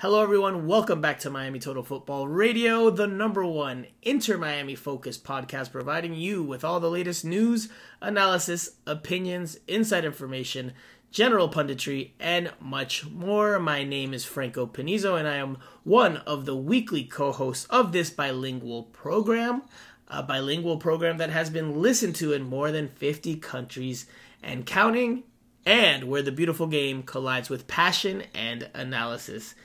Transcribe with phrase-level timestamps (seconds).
[0.00, 0.68] Hello, everyone.
[0.68, 6.14] Welcome back to Miami Total Football Radio, the number one Inter Miami focused podcast, providing
[6.14, 7.68] you with all the latest news,
[8.00, 10.72] analysis, opinions, inside information,
[11.10, 13.58] general punditry, and much more.
[13.58, 17.90] My name is Franco Panizo, and I am one of the weekly co hosts of
[17.90, 19.62] this bilingual program
[20.06, 24.06] a bilingual program that has been listened to in more than 50 countries
[24.44, 25.24] and counting,
[25.66, 29.56] and where the beautiful game collides with passion and analysis.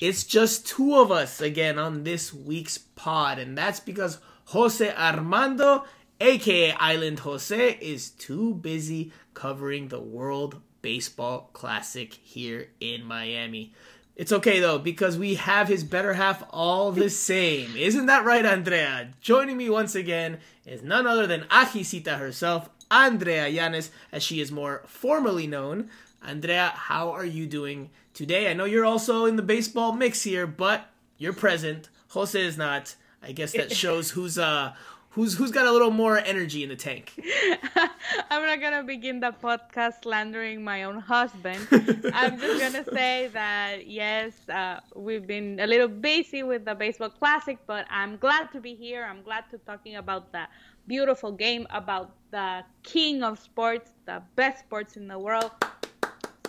[0.00, 5.84] It's just two of us again on this week's pod, and that's because Jose Armando,
[6.18, 13.74] aka Island Jose, is too busy covering the World Baseball Classic here in Miami.
[14.16, 17.76] It's okay though, because we have his better half all the same.
[17.76, 19.10] Isn't that right, Andrea?
[19.20, 24.50] Joining me once again is none other than Ajicita herself, Andrea Yanez, as she is
[24.50, 25.90] more formally known.
[26.22, 28.50] Andrea, how are you doing today?
[28.50, 31.88] I know you're also in the baseball mix here, but you're present.
[32.08, 32.94] Jose is not.
[33.22, 34.74] I guess that shows who's uh
[35.10, 37.12] who's who's got a little more energy in the tank.
[38.30, 41.66] I'm not gonna begin the podcast slandering my own husband.
[42.14, 47.10] I'm just gonna say that yes, uh, we've been a little busy with the baseball
[47.10, 49.04] classic, but I'm glad to be here.
[49.04, 50.46] I'm glad to talking about the
[50.86, 55.50] beautiful game, about the king of sports, the best sports in the world,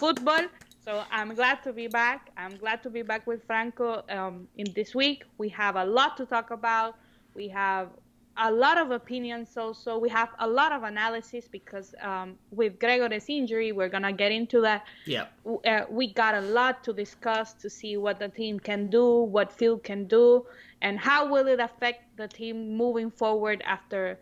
[0.01, 0.45] football.
[0.83, 2.31] So I'm glad to be back.
[2.35, 5.25] I'm glad to be back with Franco um, in this week.
[5.37, 6.95] We have a lot to talk about.
[7.35, 7.89] We have
[8.37, 13.25] a lot of opinions also we have a lot of analysis because um, with Gregore's
[13.27, 15.25] injury we're gonna get into that yeah
[15.65, 19.51] uh, we got a lot to discuss to see what the team can do what
[19.51, 20.45] Phil can do
[20.81, 24.17] and how will it affect the team moving forward after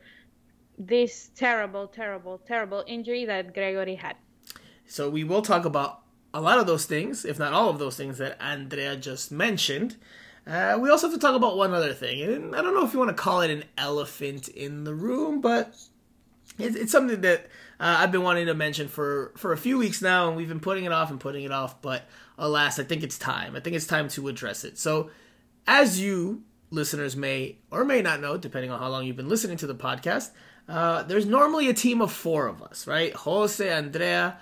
[0.80, 4.16] this terrible terrible terrible injury that Gregore had
[4.90, 6.02] so we will talk about
[6.34, 9.96] a lot of those things if not all of those things that Andrea just mentioned
[10.50, 12.92] uh, we also have to talk about one other thing, and I don't know if
[12.92, 15.78] you want to call it an elephant in the room, but
[16.58, 17.46] it's, it's something that
[17.80, 20.60] uh, I've been wanting to mention for for a few weeks now, and we've been
[20.60, 21.82] putting it off and putting it off.
[21.84, 22.08] But
[22.38, 23.56] alas, I think it's time.
[23.56, 24.80] I think it's time to address it.
[24.80, 25.12] So,
[25.68, 29.58] as you listeners may or may not know, depending on how long you've been listening
[29.58, 30.32] to the podcast,
[30.68, 33.14] uh, there's normally a team of four of us, right?
[33.14, 34.40] Jose, Andrea,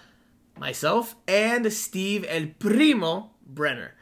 [0.60, 3.94] myself, and Steve El Primo Brenner.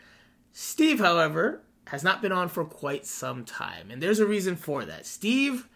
[0.52, 3.92] Steve, however, has not been on for quite some time.
[3.92, 5.06] And there's a reason for that.
[5.06, 5.68] Steve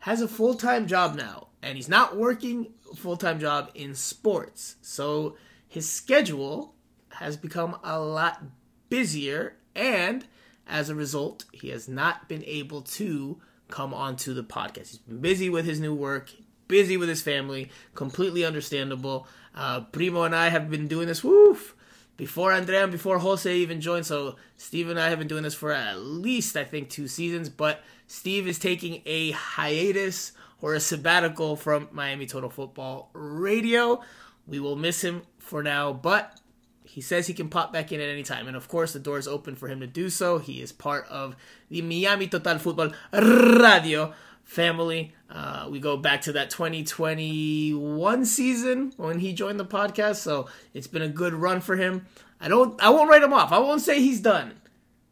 [0.00, 3.94] has a full time job now, and he's not working a full time job in
[3.94, 4.76] sports.
[4.82, 5.36] So
[5.68, 6.74] his schedule
[7.10, 8.42] has become a lot
[8.88, 10.24] busier, and
[10.66, 14.90] as a result, he has not been able to come onto the podcast.
[14.90, 16.30] He's been busy with his new work,
[16.68, 19.26] busy with his family, completely understandable.
[19.54, 21.74] Uh, Primo and I have been doing this, woof,
[22.16, 24.06] before Andrea and before Jose even joined.
[24.06, 27.48] So Steve and I have been doing this for at least I think two seasons.
[27.48, 34.02] But Steve is taking a hiatus or a sabbatical from Miami Total Football Radio.
[34.46, 36.38] We will miss him for now, but
[36.84, 38.48] he says he can pop back in at any time.
[38.48, 40.38] And of course, the door is open for him to do so.
[40.38, 41.36] He is part of
[41.70, 44.12] the Miami Total Football Radio
[44.50, 45.14] family.
[45.30, 50.88] Uh, we go back to that 2021 season when he joined the podcast, so it's
[50.88, 52.04] been a good run for him.
[52.40, 53.52] I don't, I won't write him off.
[53.52, 54.54] I won't say he's done.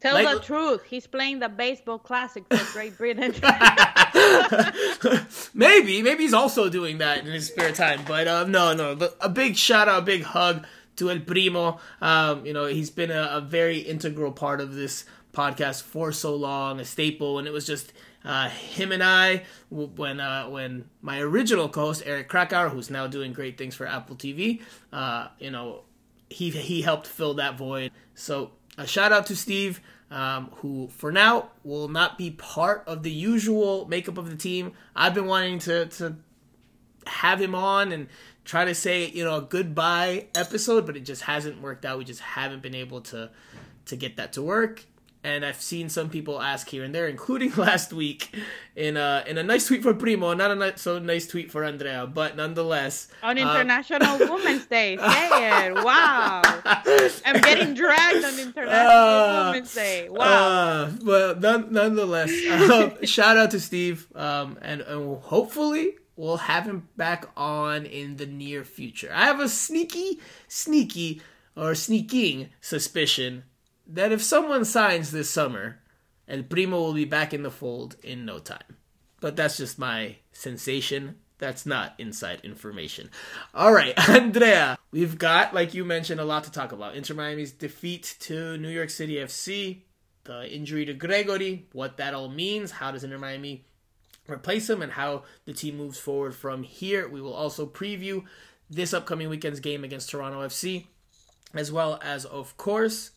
[0.01, 0.83] Tell like, the truth.
[0.85, 3.33] He's playing the baseball classic for Great Britain.
[5.55, 8.01] maybe, maybe he's also doing that in his spare time.
[8.07, 8.99] But um, no, no.
[9.21, 10.67] A big shout out, a big hug
[10.97, 11.79] to El Primo.
[12.01, 16.35] Um, you know, he's been a, a very integral part of this podcast for so
[16.35, 17.93] long, a staple, and it was just
[18.29, 23.33] uh, him and I, when uh, when my original co-host Eric Krakauer, who's now doing
[23.33, 24.61] great things for Apple TV,
[24.93, 25.85] uh, you know,
[26.29, 27.91] he he helped fill that void.
[28.15, 29.81] So a shout out to Steve,
[30.11, 34.73] um, who for now will not be part of the usual makeup of the team.
[34.95, 36.17] I've been wanting to to
[37.07, 38.09] have him on and
[38.45, 41.97] try to say you know a goodbye episode, but it just hasn't worked out.
[41.97, 43.31] We just haven't been able to
[43.87, 44.85] to get that to work
[45.25, 48.35] and I've seen some people ask here and there, including last week
[48.77, 52.07] in a in a nice tweet for Primo, not a so nice tweet for Andrea,
[52.07, 54.97] but nonetheless on uh, International uh, Women's Day.
[54.97, 55.75] Say it!
[55.75, 60.09] Wow, I'm getting dragged on International uh, Women's Day.
[60.09, 60.91] Wow.
[61.07, 62.31] Uh, none, nonetheless,
[62.71, 68.17] um, shout out to Steve, um, and, and hopefully we'll have him back on in
[68.17, 69.11] the near future.
[69.15, 71.23] I have a sneaky, sneaky,
[71.57, 73.45] or sneaking suspicion
[73.89, 75.81] that if someone signs this summer,
[76.29, 78.77] El Primo will be back in the fold in no time.
[79.21, 81.17] But that's just my sensation.
[81.39, 83.11] That's not inside information.
[83.55, 86.97] All right, Andrea, we've got, like you mentioned, a lot to talk about.
[86.97, 89.83] Inter Miami's defeat to New York City FC,
[90.25, 93.65] the injury to Gregore, what that all means, how does Inter Miami
[94.29, 97.09] replace him, and how the team moves forward from here.
[97.09, 98.25] We will also preview
[98.69, 100.87] this upcoming weekend's game against Toronto FC,
[101.55, 103.13] as well as, of course,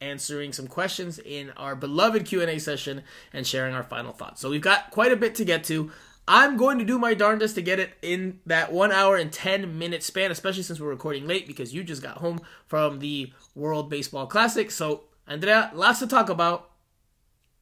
[0.00, 3.02] answering some questions in our beloved Q&A session
[3.32, 4.40] and sharing our final thoughts.
[4.40, 5.90] So we've got quite a bit to get to.
[6.30, 9.78] I'm going to do my darndest to get it in that one hour and 10
[9.78, 13.88] minute span, especially since we're recording late because you just got home from the World
[13.88, 14.70] Baseball Classic.
[14.70, 16.70] So, Andrea, lots to talk about.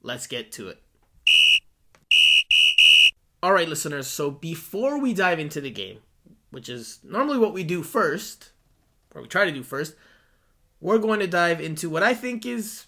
[0.02, 0.82] Let's get to it.
[3.40, 4.08] All right, listeners.
[4.08, 5.98] So, before we dive into the game,
[6.50, 8.50] which is normally what we do first,
[9.14, 9.94] or we try to do first,
[10.80, 12.86] we're going to dive into what I think is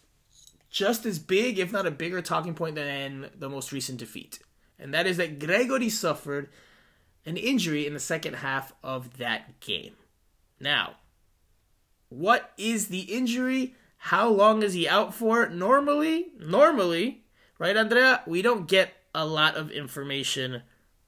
[0.70, 4.38] just as big, if not a bigger talking point than the most recent defeat.
[4.78, 6.50] And that is that Gregore suffered
[7.24, 9.94] an injury in the second half of that game.
[10.60, 10.96] Now,
[12.08, 13.74] what is the injury?
[13.98, 15.48] How long is he out for?
[15.48, 17.24] Normally, normally,
[17.58, 20.62] right, Andrea, we don't get a lot of information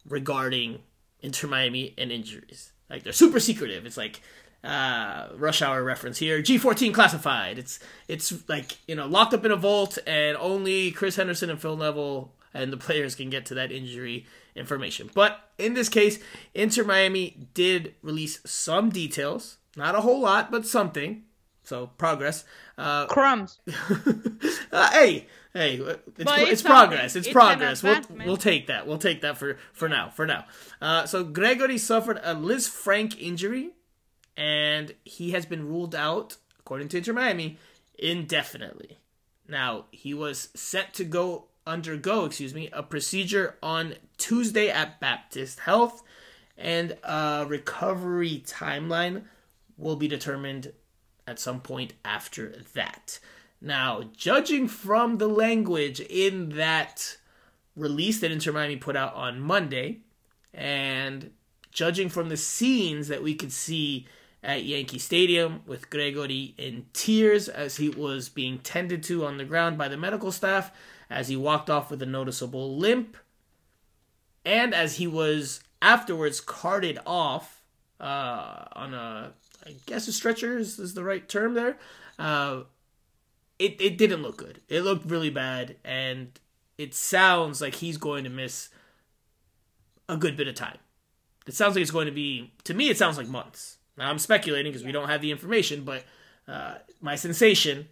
[0.08, 0.80] regarding
[1.20, 2.72] Inter Miami and injuries.
[2.88, 3.86] Like they're super secretive.
[3.86, 4.20] It's like
[4.62, 6.42] uh, rush hour reference here.
[6.42, 7.58] G14 classified.
[7.58, 7.78] It's
[8.08, 11.76] it's like you know locked up in a vault, and only Chris Henderson and Phil
[11.76, 15.10] Neville and the players can get to that injury information.
[15.14, 16.18] But in this case,
[16.54, 21.24] Inter Miami did release some details, not a whole lot, but something.
[21.62, 22.44] So progress.
[22.76, 23.60] Uh, Crumbs.
[24.72, 27.14] uh, hey, hey, it's, it's, it's progress.
[27.14, 27.82] It's, it's progress.
[27.82, 28.86] We'll, we'll take that.
[28.86, 30.10] We'll take that for for now.
[30.10, 30.46] For now.
[30.80, 33.70] Uh, so Gregore suffered a Lisfranc injury
[34.36, 37.58] and he has been ruled out, according to Inter Miami,
[37.98, 38.98] indefinitely.
[39.48, 45.60] Now, he was set to go undergo, excuse me, a procedure on Tuesday at Baptist
[45.60, 46.02] Health,
[46.56, 49.24] and a recovery timeline
[49.76, 50.72] will be determined
[51.26, 53.18] at some point after that.
[53.60, 57.18] Now, judging from the language in that
[57.76, 60.00] release that Inter Miami put out on Monday,
[60.52, 61.30] and
[61.70, 64.06] judging from the scenes that we could see
[64.42, 69.44] at Yankee Stadium with Gregore in tears as he was being tended to on the
[69.44, 70.72] ground by the medical staff
[71.10, 73.16] as he walked off with a noticeable limp
[74.44, 77.62] and as he was afterwards carted off
[78.00, 79.32] uh, on a
[79.66, 81.76] I guess a stretcher is, is the right term there.
[82.18, 82.62] Uh,
[83.58, 84.60] it, it didn't look good.
[84.68, 86.38] It looked really bad, and
[86.78, 88.70] it sounds like he's going to miss
[90.08, 90.78] a good bit of time.
[91.46, 93.78] It sounds like it's going to be, to me, it sounds like months.
[93.96, 96.04] Now I'm speculating because we don't have the information, but
[96.46, 97.88] uh, my sensation,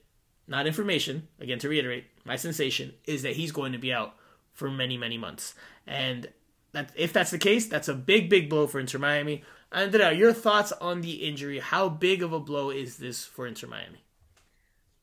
[0.46, 4.14] not information, again to reiterate, my sensation is that he's going to be out
[4.52, 5.54] for many, many months.
[5.86, 6.28] And
[6.72, 9.42] that if that's the case, that's a big, big blow for Inter Miami.
[9.70, 11.58] Andrea, your thoughts on the injury?
[11.58, 14.04] How big of a blow is this for Inter Miami?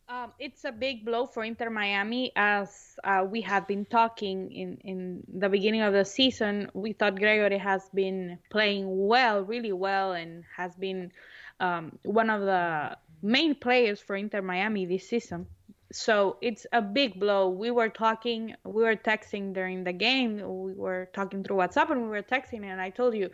[0.08, 4.78] Um, it's a big blow for Inter Miami, as uh, we have been talking in,
[4.84, 6.70] in the beginning of the season.
[6.76, 11.12] We thought Gregore has been playing well, really well, and has been
[11.60, 15.48] um, one of the main players for Inter Miami this season
[15.92, 17.50] so it's a big blow.
[17.50, 20.38] We were talking, we were texting during the game.
[20.38, 23.30] We were talking through WhatsApp and we were texting, and I told you,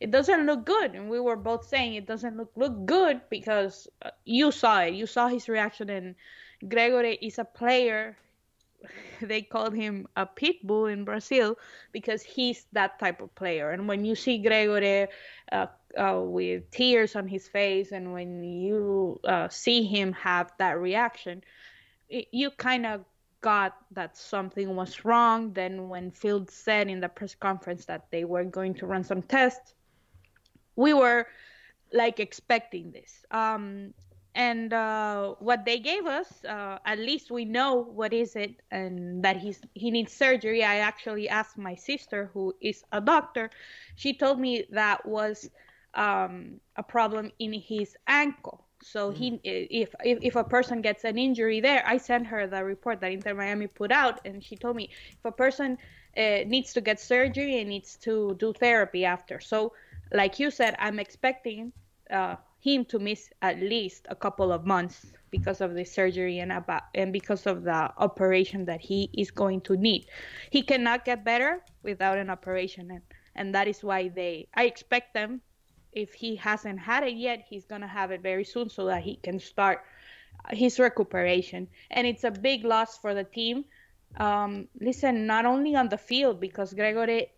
[0.00, 0.94] it doesn't look good.
[0.94, 4.94] And we were both saying it doesn't look look good because uh, you saw it.
[4.94, 5.88] You saw his reaction.
[5.88, 6.14] And
[6.62, 8.16] Gregore is a player.
[9.22, 11.56] They called him a pit bull in Brazil
[11.92, 13.70] because he's that type of player.
[13.70, 15.08] And when you see Gregore
[15.50, 20.78] uh, uh, with tears on his face, and when you uh, see him have that
[20.78, 21.42] reaction
[22.14, 23.04] it, you kind of
[23.40, 25.52] got that something was wrong.
[25.52, 29.22] Then when Phil said in the press conference that they were going to run some
[29.22, 29.74] tests,
[30.76, 31.26] we were
[31.92, 33.24] like expecting this.
[33.30, 33.92] Um,
[34.34, 39.22] and uh, what they gave us, uh, at least we know what is it, and
[39.24, 40.64] that he's he needs surgery.
[40.64, 43.50] I actually asked my sister, who is a doctor.
[43.94, 45.48] She told me that was
[45.94, 48.63] um, a problem in his ankle.
[48.84, 49.40] So he, mm.
[49.44, 53.12] if, if if a person gets an injury there, I sent her the report that
[53.12, 55.78] Inter Miami put out, and she told me if a person
[56.16, 59.40] uh, needs to get surgery and needs to do therapy after.
[59.40, 59.72] So,
[60.12, 61.72] like you said, I'm expecting
[62.10, 66.52] uh, him to miss at least a couple of months because of the surgery and
[66.52, 70.06] about and because of the operation that he is going to need.
[70.50, 73.02] He cannot get better without an operation, and
[73.34, 74.48] and that is why they.
[74.54, 75.40] I expect them
[75.94, 79.16] if he hasn't had it yet, he's gonna have it very soon so that he
[79.16, 79.84] can start
[80.50, 81.68] his recuperation.
[81.90, 83.64] And it's a big loss for the team.
[84.16, 87.28] Um, listen, not only on the field because Gregore,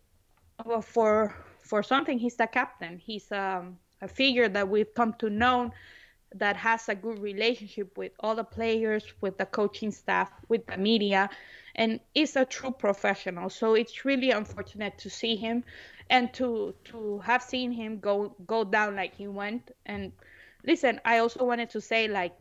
[0.59, 2.99] uh, for for something, he's the captain.
[2.99, 5.73] He's um, a figure that we've come to know
[6.35, 10.77] that has a good relationship with all the players, with the coaching staff, with the
[10.77, 11.31] media,
[11.75, 13.51] and is a true professional.
[13.51, 15.65] So it's really unfortunate to see him
[16.11, 19.71] and to to have seen him go go down like he went.
[19.87, 20.13] And
[20.65, 22.35] listen, I also wanted to say like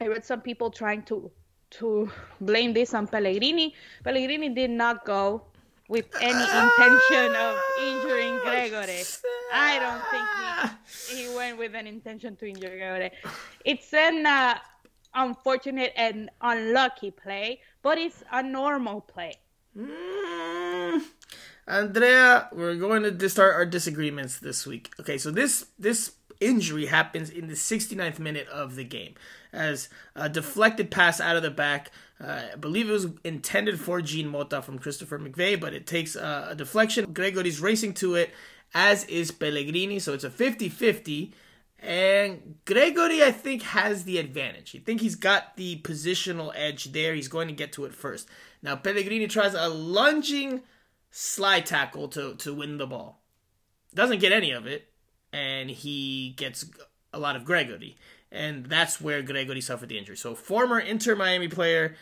[0.00, 1.30] I read some people trying to
[1.70, 3.74] to blame this on Pellegrini.
[4.04, 5.42] Pellegrini did not go
[5.88, 9.20] with any intention of injuring oh, Gregore.
[9.52, 13.10] I don't think he, he went with an intention to injure Gregore.
[13.64, 14.58] It's an uh,
[15.14, 19.34] unfortunate and unlucky play, but it's a normal play.
[19.76, 21.02] Mm.
[21.66, 24.92] Andrea, we're going to start our disagreements this week.
[25.00, 29.14] Okay, so this this injury happens in the 69th minute of the game
[29.52, 31.90] as a deflected pass out of the back.
[32.20, 36.16] Uh, I believe it was intended for Jean Mota from Christopher McVey, but it takes
[36.16, 37.12] uh, a deflection.
[37.14, 38.32] Gregore's racing to it,
[38.74, 41.32] as is Pellegrini, so it's a 50 50.
[41.78, 44.74] And Gregore, I think, has the advantage.
[44.74, 47.14] I think he's got the positional edge there.
[47.14, 48.26] He's going to get to it first.
[48.62, 50.62] Now, Pellegrini tries a lunging
[51.10, 53.22] slide tackle to, to win the ball.
[53.94, 54.88] Doesn't get any of it,
[55.30, 56.64] and he gets
[57.12, 57.94] a lot of Gregore
[58.34, 60.16] and that's where Gregore suffered the injury.
[60.16, 61.94] So former Inter Miami player,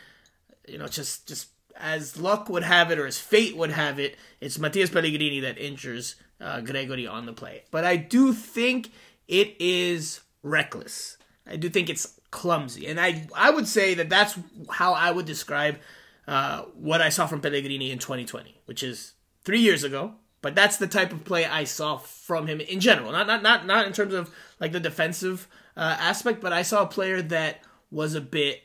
[0.66, 4.16] you know, just just as luck would have it or as fate would have it,
[4.40, 7.62] it's Matias Pellegrini that injures uh, Gregore on the play.
[7.70, 8.90] But I do think
[9.28, 11.16] it is reckless.
[11.46, 14.38] I do think it's clumsy, and I I would say that that's
[14.70, 15.78] how I would describe
[16.26, 19.12] uh, what I saw from Pellegrini in 2020, which is
[19.44, 20.14] three years ago.
[20.40, 23.64] But that's the type of play I saw from him in general, not not not
[23.66, 27.62] not in terms of like the defensive uh, aspect, but I saw a player that
[27.90, 28.62] was a bit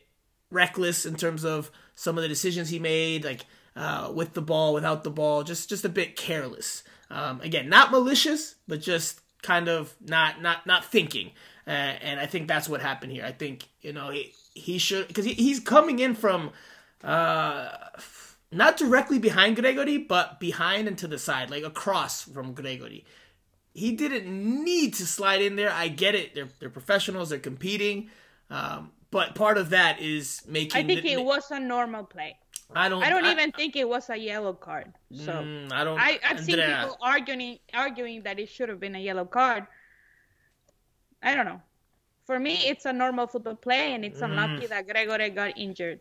[0.50, 4.74] reckless in terms of some of the decisions he made, like uh, with the ball,
[4.74, 6.84] without the ball, just just a bit careless.
[7.09, 11.31] Um, again, not malicious, but just kind of not not not thinking.
[11.65, 11.71] Uh,
[12.01, 13.25] and I think that's what happened here.
[13.25, 16.51] I think you know he he should because he, he's coming in from
[17.03, 17.69] uh,
[18.51, 23.03] not directly behind Gregore, but behind and to the side, like across from Gregore.
[23.73, 24.27] he didn't
[24.63, 25.71] need to slide in there.
[25.71, 28.09] I get it; they're they're professionals, they're competing,
[28.49, 30.81] um, but part of that is making.
[30.81, 32.37] I think the, it was a normal play.
[32.75, 33.01] I don't.
[33.03, 34.93] I don't I, even think it was a yellow card.
[35.13, 36.00] So mm, I don't.
[36.00, 39.67] I, I've seen Andrea, people arguing arguing that it should have been a yellow card.
[41.21, 41.62] I don't know.
[42.25, 44.69] For me, it's a normal football play, and it's unlucky Mm.
[44.69, 46.00] that Gregore got injured.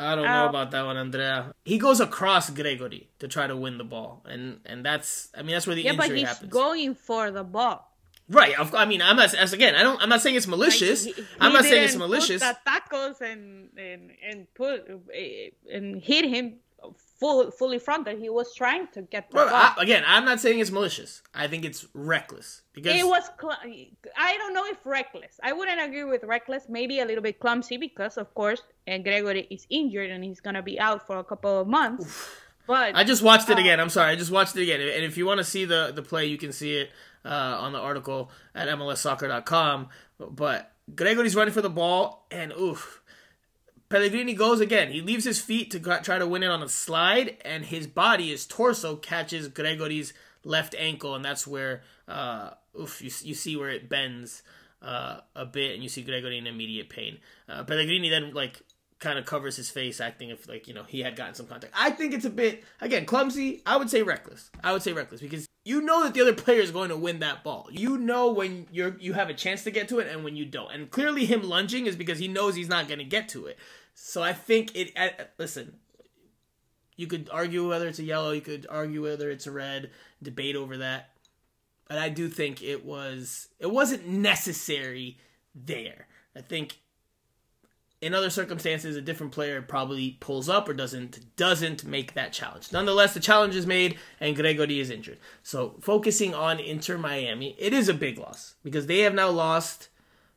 [0.00, 1.54] I don't know Uh, about that one, Andrea.
[1.64, 5.52] He goes across Gregore to try to win the ball, and and that's I mean
[5.54, 6.52] that's where the Yeah, but injury he's happens.
[6.52, 7.97] going for the ball.
[8.30, 8.58] Right.
[8.58, 9.74] Of, I mean, I'm not as again.
[9.74, 10.00] I don't.
[10.02, 11.06] I'm not saying it's malicious.
[11.06, 12.42] Like, he- I'm he not saying it's malicious.
[12.42, 16.56] Put the tackles and and and put eh, and hit him
[17.18, 18.18] full fully fronted.
[18.18, 19.48] He was trying to get the Well.
[19.52, 21.22] I, again, I'm not saying it's malicious.
[21.34, 23.58] I think it's reckless because it was cl-
[24.16, 25.40] I don't know if reckless.
[25.42, 26.64] I wouldn't agree with reckless.
[26.68, 30.62] Maybe a little bit clumsy because of course and Gregore is injured and he's gonna
[30.62, 32.28] be out for a couple of months.
[32.66, 33.80] But I just watched it Uh, again.
[33.80, 34.80] I'm sorry, I just watched it again.
[34.80, 36.90] And if you want to see the the play, you can see it
[37.24, 39.88] uh, on the article at MLSsoccer.com.
[40.18, 43.02] But Gregore's running for the ball, and oof,
[43.88, 44.90] Pellegrini goes again.
[44.92, 48.30] He leaves his feet to try to win it on a slide, and his body,
[48.30, 50.12] his torso, catches Gregore's
[50.44, 54.42] left ankle, and that's where uh, oof, you you see where it bends
[54.82, 57.18] uh, a bit, and you see Gregore in immediate pain.
[57.48, 58.62] Uh, Pellegrini then like
[58.98, 61.72] kind of covers his face, acting if like you know he had gotten some contact.
[61.76, 63.62] I think it's a bit again clumsy.
[63.66, 64.50] I would say reckless.
[64.62, 67.18] I would say reckless because you know that the other player is going to win
[67.18, 67.68] that ball.
[67.70, 70.46] You know when you're you have a chance to get to it and when you
[70.46, 70.72] don't.
[70.72, 73.58] And clearly, him lunging is because he knows he's not going to get to it.
[73.92, 74.92] So I think it.
[74.96, 75.76] Uh, listen,
[76.96, 78.30] you could argue whether it's a yellow.
[78.30, 79.90] You could argue whether it's a red.
[80.22, 81.10] Debate over that.
[81.86, 83.48] But I do think it was.
[83.58, 85.18] It wasn't necessary
[85.54, 86.06] there.
[86.34, 86.78] I think
[88.00, 92.72] in other circumstances, a different player probably pulls up or doesn't doesn't make that challenge.
[92.72, 95.18] Nonetheless, the challenge is made and Gregore is injured.
[95.42, 99.88] So focusing on Inter Miami, it is a big loss because they have now lost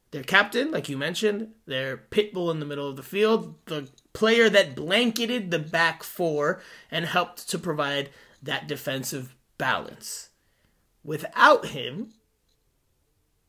[0.10, 3.88] their captain, like you mentioned, their pit bull in the middle of the field, the
[4.14, 8.10] player that blanketed the back four and helped to provide
[8.42, 10.30] that defensive balance.
[11.04, 12.14] Without him,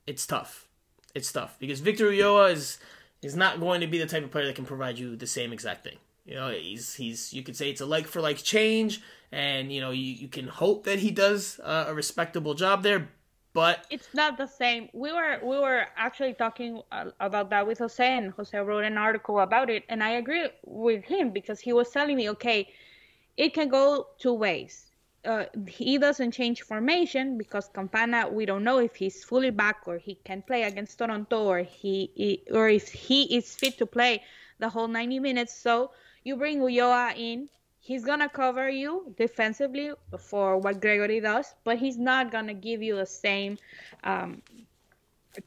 [0.07, 0.69] it's tough.
[1.15, 2.79] It's tough because Victor Ulloa is
[3.23, 5.53] is not going to be the type of player that can provide you the same
[5.53, 5.99] exact thing.
[6.25, 9.01] You know, he's he's you could say it's a like for like change,
[9.33, 13.09] and you know you, you can hope that he does uh, a respectable job there,
[13.55, 14.89] but it's not the same.
[14.93, 18.99] We were we were actually talking uh, about that with Jose, and Jose wrote an
[18.99, 22.69] article about it, and I agree with him because he was telling me, okay,
[23.37, 24.92] it can go two ways.
[25.25, 29.97] Uh, he doesn't change formation because Campana, we don't know if he's fully back or
[29.99, 34.23] he can play against Toronto or he, he or if he is fit to play
[34.59, 35.55] the whole 90 minutes.
[35.55, 35.93] So
[36.25, 37.49] you bring Ulloa in.
[37.79, 42.95] He's gonna cover you defensively for what Gregore does, but he's not gonna give you
[42.95, 43.59] the same
[44.05, 44.41] um,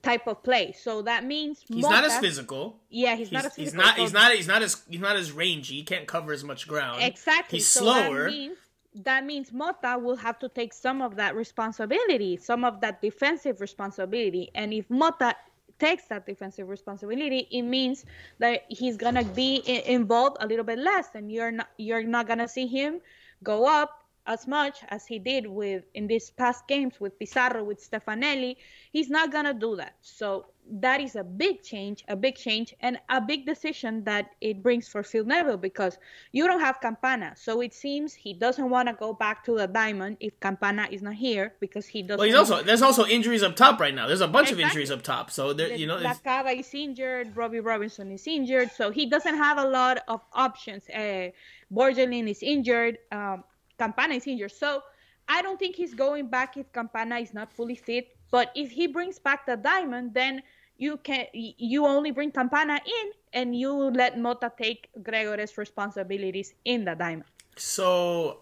[0.02, 0.74] type of play.
[0.74, 2.80] So that means he's Mota, not as physical.
[2.90, 3.82] Yeah, he's, he's not as physical.
[3.82, 3.98] He's not.
[3.98, 4.32] He's not.
[4.34, 4.84] He's not as.
[4.90, 5.76] He's not as rangy.
[5.76, 7.04] He can't cover as much ground.
[7.04, 7.60] Exactly.
[7.60, 8.30] He's so slower.
[8.30, 8.58] Means,
[9.04, 13.62] that means Mota will have to take some of that responsibility, some of that defensive
[13.62, 14.50] responsibility.
[14.56, 15.36] And if Mota
[15.80, 18.06] takes that defensive responsibility, it means
[18.40, 22.48] that he's gonna be involved a little bit less, and you're not you're not gonna
[22.48, 23.02] see him
[23.44, 27.80] go up as much as he did with in these past games with Pizarro, with
[27.80, 28.56] Stefanelli.
[28.92, 29.96] He's not gonna do that.
[30.02, 34.64] So that is a big change, a big change, and a big decision that it
[34.64, 35.98] brings for Phil Neville because
[36.32, 37.34] you don't have Campana.
[37.36, 41.02] So it seems he doesn't want to go back to the diamond if Campana is
[41.02, 42.20] not here because he doesn't.
[42.20, 44.08] Well, he's also there's also injuries up top right now.
[44.08, 44.64] There's a bunch exactly.
[44.64, 45.32] of injuries up top.
[45.32, 49.58] So there, you know, Lacava is injured, Robbie Robinson is injured, so he doesn't have
[49.58, 50.90] a lot of options.
[50.90, 51.30] Uh,
[51.72, 52.98] Borgelin is injured.
[53.12, 53.44] Um,
[53.78, 54.52] Campana is injured.
[54.52, 54.82] So
[55.28, 58.08] I don't think he's going back if Campana is not fully fit.
[58.32, 60.42] But if he brings back the diamond, then
[60.78, 66.86] you can you only bring Campana in and you let Mota take Gregore's responsibilities in
[66.86, 67.26] the diamond.
[67.58, 68.42] So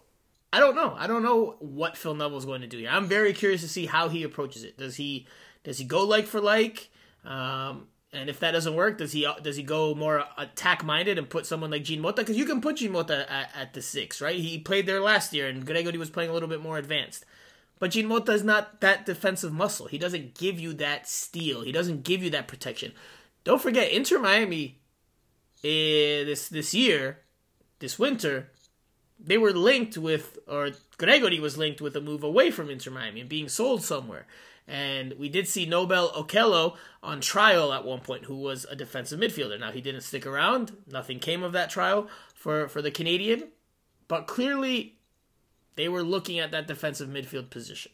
[0.51, 0.95] I don't know.
[0.97, 2.89] I don't know what Phil Neville's going to do here.
[2.91, 4.77] I'm very curious to see how he approaches it.
[4.77, 5.27] Does he
[5.63, 6.89] does he go like for like?
[7.25, 11.27] Um, and if that doesn't work, does he does he go more attack minded and
[11.27, 12.21] put someone like Jean Mota?
[12.21, 14.35] Because you can put Jean Mota at, at, the six, right?
[14.35, 17.25] He played there last year, and Gregore was playing a little bit more advanced.
[17.83, 19.87] But Jean Mota is not that defensive muscle.
[19.87, 21.63] He doesn't give you that steal.
[21.63, 22.93] He doesn't give you that protection.
[23.43, 24.79] Don't forget, Inter Miami
[25.65, 27.19] eh, this this year,
[27.79, 28.51] this winter,
[29.19, 33.19] they were linked with, or Gregore was linked with a move away from Inter Miami
[33.19, 34.27] and being sold somewhere.
[34.65, 39.19] And we did see Noble Okello on trial at one point, who was a defensive
[39.19, 39.59] midfielder.
[39.59, 40.71] Now, he didn't stick around.
[40.87, 43.49] Nothing came of that trial for, for the Canadian.
[44.07, 44.99] But clearly,
[45.75, 47.91] they were looking at that defensive midfield position.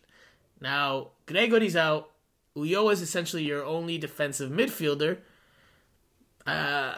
[0.62, 2.12] Now, Gregore's out.
[2.56, 5.20] Ulloa is essentially your only defensive midfielder.
[6.46, 6.96] Uh,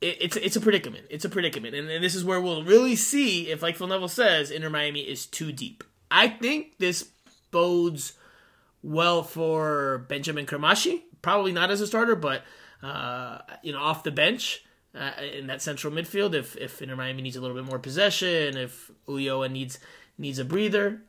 [0.00, 1.06] it, it's it's a predicament.
[1.10, 4.08] It's a predicament, and, and this is where we'll really see if, like Phil Neville
[4.08, 5.84] says, Inter Miami is too deep.
[6.10, 7.08] I think this
[7.50, 8.12] bodes
[8.82, 11.02] well for Benjamin Cremaschi.
[11.22, 12.42] Probably not as a starter, but
[12.82, 14.64] uh, you know, off the bench
[14.96, 16.34] uh, in that central midfield.
[16.34, 19.78] If if Inter Miami needs a little bit more possession, if Ulloa needs
[20.18, 21.02] needs a breather.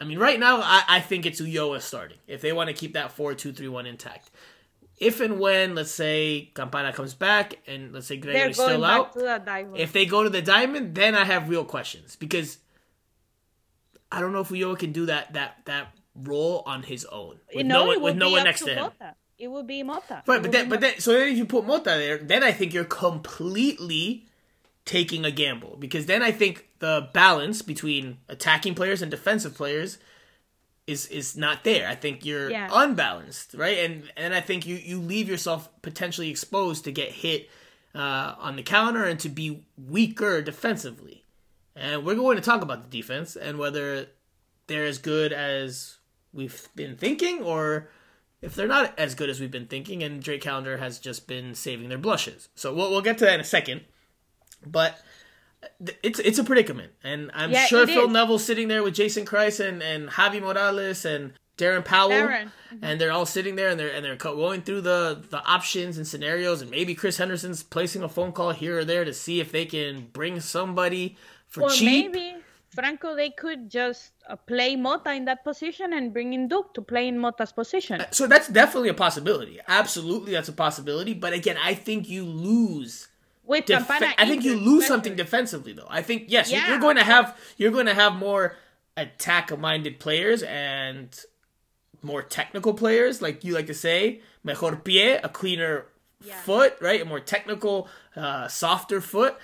[0.00, 2.94] I mean, right now I, I think it's Ulloa starting if they want to keep
[2.94, 4.30] that four two three one intact.
[4.96, 9.14] If and when, let's say Campana comes back and let's say Gregore's still out,
[9.80, 12.58] if they go to the diamond, then I have real questions because
[14.12, 17.66] I don't know if Ulloa can do that that that role on his own with
[17.66, 18.90] no, no one with no one next to, to him.
[19.40, 20.22] It would be Mota.
[20.26, 22.74] Right, but then, but then, so then if you put Mota there, then I think
[22.74, 24.26] you're completely
[24.84, 29.98] taking a gamble because then I think the balance between attacking players and defensive players
[30.86, 31.88] is is not there.
[31.88, 32.68] I think you're yeah.
[32.70, 33.78] unbalanced, right?
[33.78, 37.48] And and I think you you leave yourself potentially exposed to get hit
[37.94, 41.24] uh, on the counter and to be weaker defensively.
[41.74, 44.08] And we're going to talk about the defense and whether
[44.66, 45.96] they're as good as
[46.32, 47.88] we've been thinking, or
[48.42, 51.54] if they're not as good as we've been thinking, and Drake Callender has just been
[51.54, 52.48] saving their blushes.
[52.54, 53.82] So we'll, we'll get to that in a second.
[54.66, 55.00] But
[56.02, 58.10] it's it's a predicament, and I'm yeah, sure Phil is.
[58.10, 62.50] Neville's sitting there with Jason Kreis and, and Javi Morales and Darren Powell, Darren.
[62.72, 62.84] Mm-hmm.
[62.84, 66.06] and they're all sitting there and they're and they're going through the the options and
[66.06, 69.52] scenarios, and maybe Chris Henderson's placing a phone call here or there to see if
[69.52, 72.12] they can bring somebody for or cheap.
[72.12, 72.39] Maybe
[72.70, 76.82] Franco, they could just uh, play Mota in that position and bring in Duke to
[76.82, 78.04] play in Mota's position.
[78.12, 79.58] So that's definitely a possibility.
[79.66, 81.12] Absolutely, that's a possibility.
[81.12, 83.08] But again, I think you lose.
[83.44, 85.88] With def- I think you lose something defensively, though.
[85.88, 86.68] I think yes, yeah.
[86.68, 88.56] you're going to have you're going to have more
[88.96, 91.18] attack-minded players and
[92.02, 95.86] more technical players, like you like to say, mejor pie, a cleaner
[96.22, 96.40] yeah.
[96.42, 97.02] foot, right?
[97.02, 99.36] A more technical, uh, softer foot.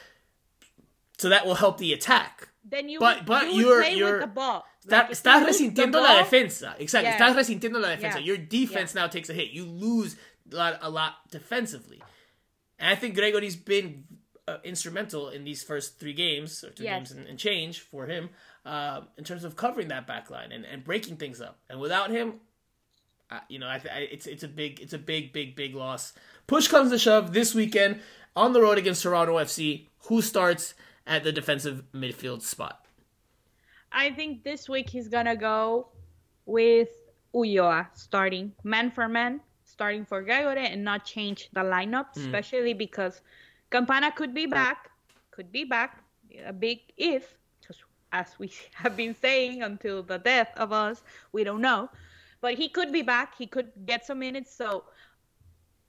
[1.18, 4.64] So that will help the attack then you but, but you you're, you're, the ball.
[4.86, 6.74] Like estás resintiendo la defensa.
[6.78, 7.10] Exactly.
[7.10, 7.18] Yeah.
[7.18, 8.14] Estás resintiendo la defensa.
[8.14, 8.18] Yeah.
[8.18, 9.02] Your defense yeah.
[9.02, 9.50] now takes a hit.
[9.50, 10.16] You lose
[10.52, 12.02] a lot, a lot defensively.
[12.78, 14.04] And I think Gregore's been
[14.48, 16.96] uh, instrumental in these first three games, or two yes.
[16.96, 18.30] games and, and, change for him,
[18.64, 21.58] uh, in terms of covering that back line and, and breaking things up.
[21.68, 22.34] And without him,
[23.30, 26.12] uh, you know, I, I, it's it's a big it's a big big big loss.
[26.46, 28.00] Push comes to shove this weekend
[28.36, 29.86] on the road against Toronto FC.
[30.06, 30.74] Who starts?
[31.06, 32.84] At the defensive midfield spot?
[33.92, 35.88] I think this week he's gonna go
[36.44, 36.88] with
[37.34, 42.24] Ulloa starting man for man, starting for Gregore, and not change the lineup, Mm.
[42.26, 43.20] especially because
[43.70, 44.90] Campana could be back,
[45.30, 46.02] could be back.
[46.44, 47.34] A big if,
[47.66, 51.88] just as we have been saying until the death of us, we don't know.
[52.40, 53.34] But he could be back.
[53.36, 54.54] He could get some minutes.
[54.54, 54.84] So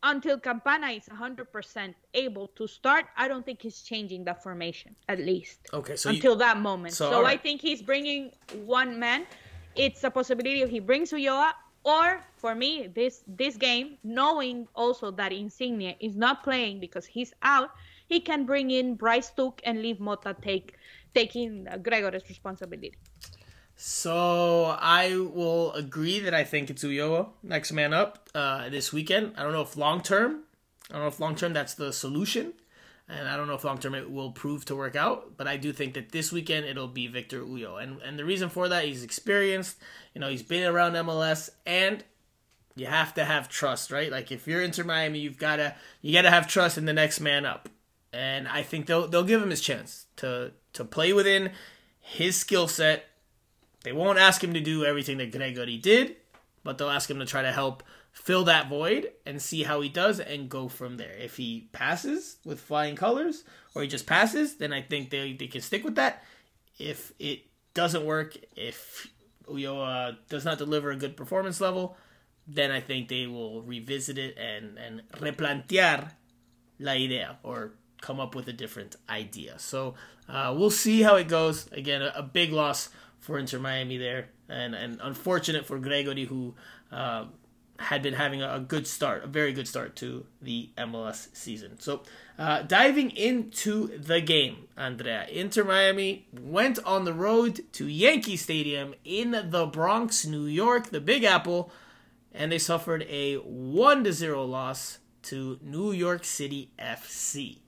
[0.03, 5.19] until Campana is 100% able to start, I don't think he's changing the formation, at
[5.19, 6.93] least Okay, so you, until that moment.
[6.93, 8.31] so, So, I think he's bringing
[8.65, 9.25] one man.
[9.75, 15.11] It's a possibility if he brings Ulloa, or for me, this this game, knowing also
[15.11, 17.71] that Insigne is not playing because he's out,
[18.09, 20.75] he can bring in Bryce Duke and leave Mota take
[21.15, 22.93] taking Gregore's responsibility.
[23.79, 29.33] So I will agree that I think it's Ulloa next man up uh, this weekend.
[29.37, 30.41] I don't know if long term,
[30.89, 32.53] I don't know if long term that's the solution,
[33.07, 35.37] and I don't know if long term it will prove to work out.
[35.37, 38.49] But I do think that this weekend it'll be Victor Ulloa, and and the reason
[38.49, 39.77] for that he's experienced.
[40.15, 42.03] You know he's been around MLS, and
[42.75, 44.11] you have to have trust, right?
[44.11, 47.45] Like if you're Inter Miami, you've gotta you gotta have trust in the next man
[47.45, 47.69] up,
[48.11, 51.51] and I think they'll they'll give him his chance to to play within
[51.99, 53.06] his skill set
[53.87, 56.17] they won't ask him to do everything that Gregore did,
[56.61, 59.87] but they'll ask him to try to help fill that void and see how he
[59.87, 61.15] does and go from there.
[61.17, 65.47] If he passes with flying colors or he just passes, then I think they, they
[65.47, 66.21] can stick with that.
[66.77, 69.07] If it doesn't work, if
[69.45, 71.95] Ulloa does not deliver a good performance level,
[72.45, 76.11] then I think they will revisit it and, and replantear
[76.77, 77.71] la idea or
[78.01, 79.57] come up with a different idea.
[79.59, 79.93] So
[80.27, 81.71] uh, we'll see how it goes.
[81.71, 86.55] Again, a, a big loss for Inter Miami there, and and unfortunate for Gregore who
[86.91, 87.25] uh,
[87.79, 91.79] had been having a, good start, a very good start to the MLS season.
[91.79, 92.01] So
[92.37, 98.95] uh, diving into the game, Andrea, Inter Miami went on the road to Yankee Stadium
[99.05, 101.71] in the Bronx, New York, the Big Apple,
[102.33, 107.59] and they suffered a one to zero loss to New York City FC.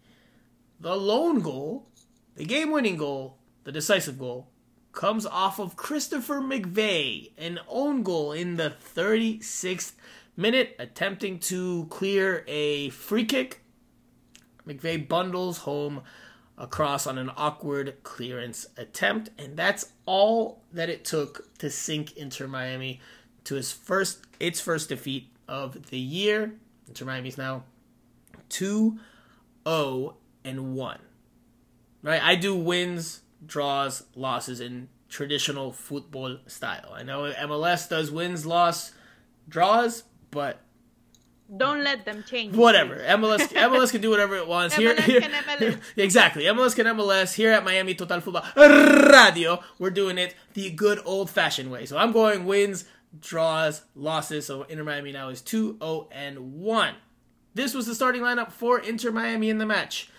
[0.80, 1.88] The lone goal,
[2.36, 4.48] the game winning goal, the decisive goal,
[4.91, 9.93] comes off of Christopher McVey, an own goal in the 36th
[10.36, 13.62] minute, attempting to clear a free kick.
[14.67, 16.02] McVeigh bundles home
[16.58, 22.47] across on an awkward clearance attempt, and that's all that it took to sink Inter
[22.47, 22.99] Miami
[23.45, 26.54] to his first its first defeat of the year.
[26.88, 27.63] Inter Miami's now
[28.49, 28.99] 2
[29.67, 30.99] 0 and 1.
[32.02, 32.21] Right?
[32.21, 36.91] I do wins, draws, losses in traditional football style.
[36.93, 38.91] I know MLS does wins, loss,
[39.47, 40.62] draws, but
[41.56, 42.56] Don't let them change.
[42.56, 42.97] whatever.
[42.97, 44.75] MLS MLS can do whatever it wants.
[44.75, 45.80] Here, MLS here can MLS.
[45.97, 46.43] exactly.
[46.43, 47.34] MLS can MLS.
[47.34, 51.86] Here at Miami Total Football Radio, we're doing it the good old fashioned way.
[51.88, 52.86] So I'm going wins,
[53.19, 54.45] draws, losses.
[54.45, 56.93] So Inter Miami now is 2-0 and 1.
[57.56, 60.10] This was the starting lineup for Inter Miami in the match.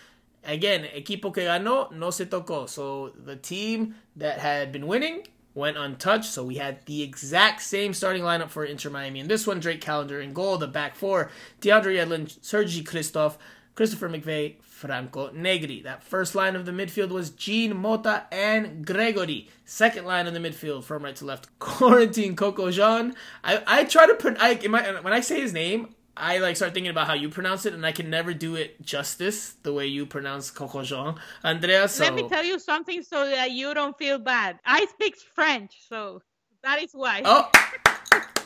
[0.44, 2.68] Again, equipo que ganó no se tocó.
[2.68, 6.32] So the team that had been winning went untouched.
[6.32, 9.20] So we had the exact same starting lineup for Inter Miami.
[9.20, 10.58] In this one, Drake Callender in goal.
[10.58, 13.36] The back four, DeAndre Yedlin, Serhiy Kryvtsov,
[13.74, 15.82] Christopher McVey, Franco Negri.
[15.82, 19.48] That first line of the midfield was Jean Mota and Gregore.
[19.66, 23.14] Second line of the midfield from right to left, Corentin Coco Jean.
[23.44, 26.74] I, I try to put I my, when I say his name, I like start
[26.74, 29.86] thinking about how you pronounce it, and I can never do it justice the way
[29.86, 31.14] you pronounce Coco Jean.
[31.42, 34.58] Andrea, so Let me tell you something so that you don't feel bad.
[34.64, 36.22] I speak French, so
[36.62, 37.22] that is why.
[37.24, 37.50] oh,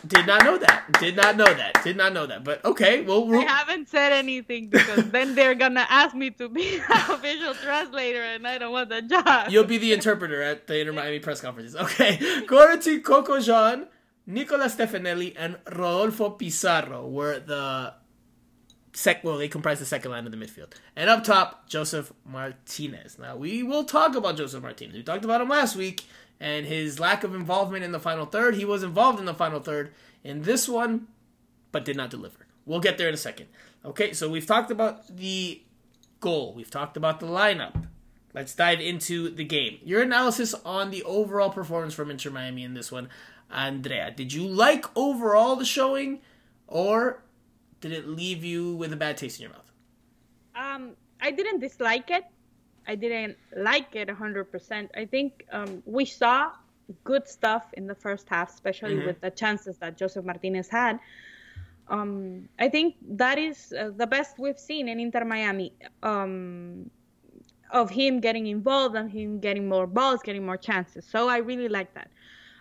[0.07, 0.85] did not know that.
[1.00, 1.83] Did not know that.
[1.83, 2.44] Did not know that.
[2.44, 6.48] But okay, well, I we'll haven't said anything because then they're gonna ask me to
[6.48, 9.50] be an official translator, and I don't want the job.
[9.50, 11.74] You'll be the interpreter at the Inter Miami press conferences.
[11.77, 12.18] Okay.
[12.46, 13.87] Corentin Coco Jean,
[14.26, 17.94] Nicola Stefanelli, and Rodolfo Pizarro were the
[18.94, 20.72] sec well, they comprise the second line of the midfield.
[20.96, 23.18] And up top, Josef Martinez.
[23.18, 24.94] Now we will talk about Josef Martinez.
[24.94, 26.04] We talked about him last week
[26.40, 28.54] and his lack of involvement in the final third.
[28.54, 31.08] He was involved in the final third in this one,
[31.72, 32.46] but did not deliver.
[32.66, 33.48] We'll get there in a second.
[33.84, 35.62] Okay, so we've talked about the
[36.20, 36.54] goal.
[36.54, 37.88] We've talked about the lineup.
[38.32, 39.78] Let's dive into the game.
[39.84, 43.08] Your analysis on the overall performance from Inter Miami in this one,
[43.55, 44.11] Andrea.
[44.11, 46.21] Did you like overall the showing,
[46.67, 47.23] or
[47.81, 49.71] did it leave you with a bad taste in your mouth?
[50.55, 52.25] Um, I didn't dislike it.
[52.87, 54.90] I didn't like it 100%.
[54.95, 56.53] I think um, we saw
[57.03, 59.07] good stuff in the first half, especially Mhm.
[59.07, 61.01] with the chances that Josef Martinez had.
[61.88, 65.73] Um, I think that is uh, the best we've seen in Inter Miami.
[66.03, 66.90] Um,
[67.71, 71.05] of him getting involved and him getting more balls, getting more chances.
[71.05, 72.09] So I really like that.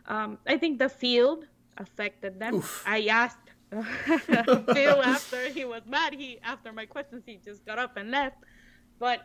[0.08, 1.46] Um, I think the field
[1.78, 2.56] affected them.
[2.56, 2.84] Oof.
[2.86, 3.38] I asked
[4.74, 6.13] Phil after he was mad.
[6.13, 8.38] He after my questions, he just got up and left.
[9.00, 9.20] But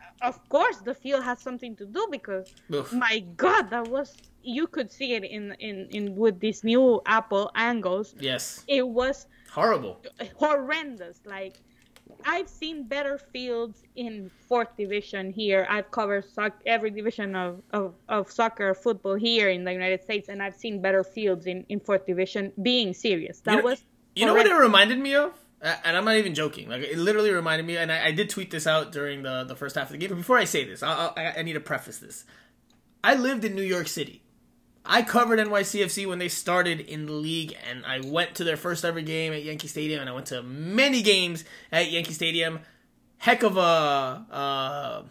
[0.00, 2.92] uh, of course, the field has something to do because Oof.
[2.92, 7.50] my God, that was you could see it in in in with these new Apple
[7.54, 8.14] angles.
[8.18, 8.64] Yes.
[8.66, 10.00] It was Horrible.
[10.36, 11.20] horrendous.
[11.24, 11.60] Like
[12.24, 15.66] I've seen better fields in fourth division here.
[15.68, 20.28] I've covered soc- every division of, of, of soccer, football here in the United States,
[20.28, 23.40] and I've seen better fields in, in fourth division being serious.
[23.40, 23.84] That You know- was
[24.16, 25.32] You know what it reminded me of?
[25.60, 26.68] And I'm not even joking.
[26.68, 29.56] Like it literally reminded me, and I, I did tweet this out during the the
[29.56, 30.10] first half of the game.
[30.10, 32.26] But before I say this, I, I, I need to preface this.
[33.02, 34.22] I lived in New York City.
[34.86, 38.84] I covered NYCFC when they started in the league, and I went to their first
[38.84, 42.60] ever game at Yankee Stadium, and I went to many games at Yankee Stadium.
[43.16, 45.02] Heck of a uh,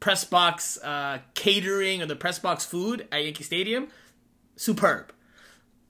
[0.00, 3.88] press box uh, catering or the press box food at Yankee Stadium.
[4.56, 5.12] Superb.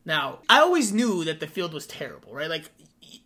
[0.04, 2.48] Now, I always knew that the field was terrible, right?
[2.48, 2.70] Like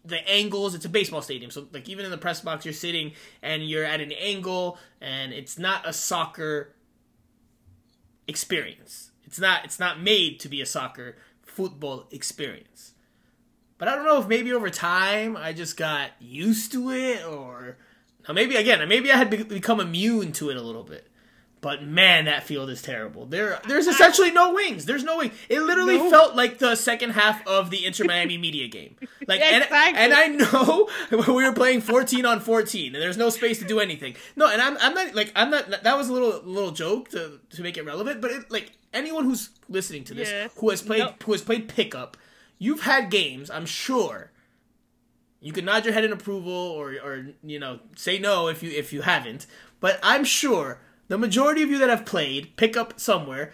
[0.04, 1.50] the angles, it's a baseball stadium.
[1.50, 5.32] So like even in the press box you're sitting and you're at an angle and
[5.32, 6.74] it's not a soccer
[8.26, 9.10] experience.
[9.34, 12.92] It's not it's not made to be a soccer football experience.
[13.78, 17.76] But I don't know if maybe over time I just got used to it or
[18.28, 21.08] now maybe again, maybe I had become immune to it a little bit.
[21.60, 23.24] But man, that field is terrible.
[23.24, 24.84] There, there's essentially no wings.
[24.84, 25.32] There's no wing.
[25.48, 26.10] It literally No.
[26.10, 28.94] felt like the second half of the Inter Miami media game.
[29.26, 29.98] Like, and, Exactly.
[30.02, 33.80] and I know we were playing 14 on 14, and there's no space to do
[33.80, 34.14] anything.
[34.36, 35.82] No, and I'm, I'm not like I'm not.
[35.82, 38.20] That was a little little joke to to make it relevant.
[38.20, 40.50] But it, like anyone who's listening to this Yes.
[40.57, 41.14] who has played No.
[41.24, 42.16] who has played pickup,
[42.59, 43.50] you've had games.
[43.50, 44.30] I'm sure
[45.40, 48.70] you can nod your head in approval or or you know say no if you
[48.70, 49.46] if you haven't
[49.78, 50.78] but i'm sure
[51.09, 53.52] the majority of you that have played pickup somewhere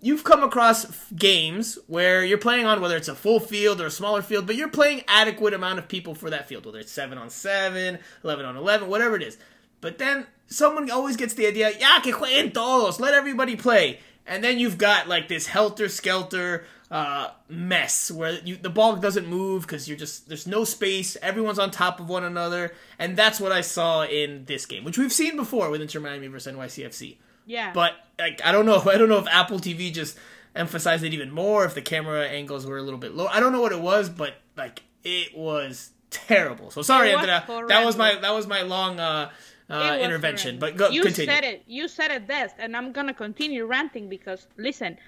[0.00, 3.86] you've come across f- games where you're playing on whether it's a full field or
[3.86, 6.92] a smaller field but you're playing adequate amount of people for that field whether it's
[6.92, 9.36] 7 on 7 11 on 11 whatever it is
[9.80, 14.42] but then someone always gets the idea ya que jueguen todos let everybody play and
[14.42, 19.62] then you've got like this helter skelter uh, mess where you, the ball doesn't move
[19.62, 21.16] because you're just there's no space.
[21.22, 24.98] Everyone's on top of one another, and that's what I saw in this game, which
[24.98, 27.16] we've seen before with Inter Miami versus NYCFC.
[27.46, 27.72] yeah.
[27.72, 30.18] But like I don't know, I don't know if Apple TV just
[30.54, 33.26] emphasized it even more, if the camera angles were a little bit low.
[33.26, 36.70] I don't know what it was, but like it was terrible.
[36.70, 37.44] So sorry, Andrea.
[37.68, 39.30] That was my that was my long uh,
[39.72, 40.58] uh, intervention.
[40.58, 41.32] But go you continue.
[41.32, 41.62] said it.
[41.66, 44.98] You said it best, and I'm gonna continue ranting because listen,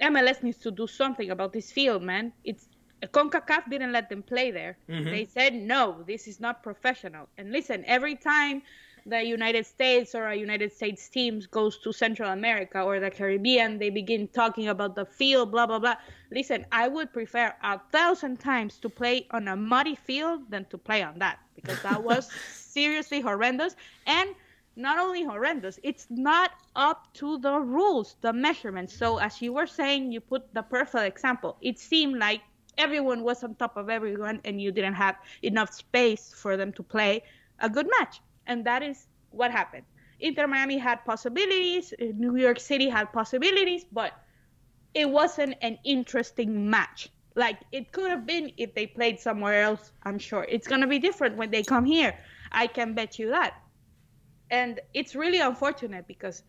[0.00, 2.32] MLS needs to do something about this field, man.
[2.44, 2.68] It's
[3.02, 4.76] CONCACAF didn't let them play there.
[4.88, 5.04] Mm-hmm.
[5.04, 7.28] They said no, this is not professional.
[7.38, 8.62] And listen, every time
[9.06, 13.78] the United States or a United States team goes to Central America or the Caribbean,
[13.78, 15.96] they begin talking about the field, blah blah blah.
[16.30, 20.78] Listen, I would prefer a thousand times to play on a muddy field than to
[20.78, 22.30] play on that because that was
[22.74, 24.34] seriously horrendous and
[24.76, 28.92] not only horrendous, it's not up to the rules, the measurements.
[28.92, 31.56] So as you were saying, you put the perfect example.
[31.60, 32.40] It seemed like
[32.76, 36.82] everyone was on top of everyone and you didn't have enough space for them to
[36.82, 37.22] play
[37.60, 38.20] a good match.
[38.48, 39.84] And that is what happened.
[40.18, 44.12] Inter Miami had possibilities, New York City had possibilities, but
[44.94, 47.10] it wasn't an interesting match.
[47.36, 50.46] Like it could have been if they played somewhere else, I'm sure.
[50.48, 52.16] It's going to be different when they come here.
[52.54, 53.54] I can bet you that.
[54.50, 56.42] And it's really unfortunate because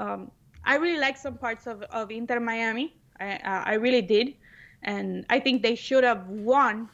[0.00, 0.30] um,
[0.64, 2.96] I really like some parts of, of Inter Miami.
[3.20, 4.34] I, uh, I really did.
[4.82, 6.88] And I think they should have won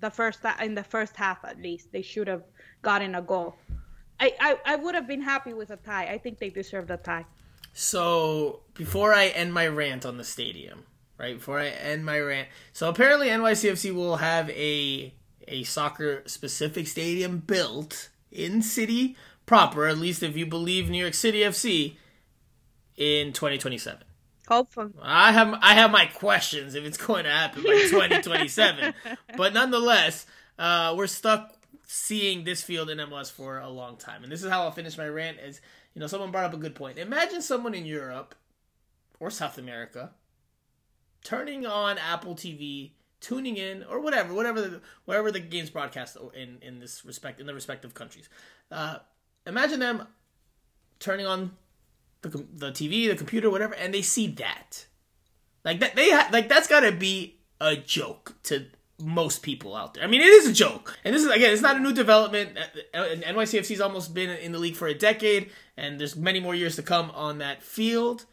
[0.00, 1.92] the first in the first half at least.
[1.92, 2.44] They should have
[2.82, 3.56] gotten a goal.
[4.20, 6.06] I, I, I would have been happy with a tie.
[6.06, 7.26] I think they deserved a tie.
[7.72, 10.84] So before I end my rant on the stadium,
[11.18, 15.14] right before I end my rant, so apparently NYCFC will have a
[15.48, 21.14] a soccer specific stadium built in city proper, at least if you believe New York
[21.14, 21.96] City FC,
[22.96, 24.04] in 2027.
[24.48, 24.92] Hopefully.
[25.02, 28.94] I have I have my questions if it's going to happen by 2027,
[29.36, 30.26] but nonetheless,
[30.58, 34.50] uh, we're stuck seeing this field in MLS for a long time, and this is
[34.50, 35.38] how I'll finish my rant.
[35.38, 35.60] Is
[35.94, 36.98] you know someone brought up a good point.
[36.98, 38.34] Imagine someone in Europe
[39.20, 40.12] or South America
[41.22, 46.58] turning on Apple TV, tuning in or whatever, whatever the, wherever the game's broadcast in
[46.62, 48.28] in this respect in the respective countries.
[48.70, 48.98] Uh,
[49.46, 50.06] imagine them
[50.98, 51.52] turning on
[52.22, 54.86] the the TV, the computer, whatever, and they see that.
[55.64, 58.66] Like that, they ha- like that's got to be a joke to
[59.00, 60.04] most people out there.
[60.04, 62.58] I mean, it is a joke, and this is again, it's not a new development.
[62.94, 66.54] Uh, uh, NYCFC's almost been in the league for a decade, and there's many more
[66.54, 68.26] years to come on that field.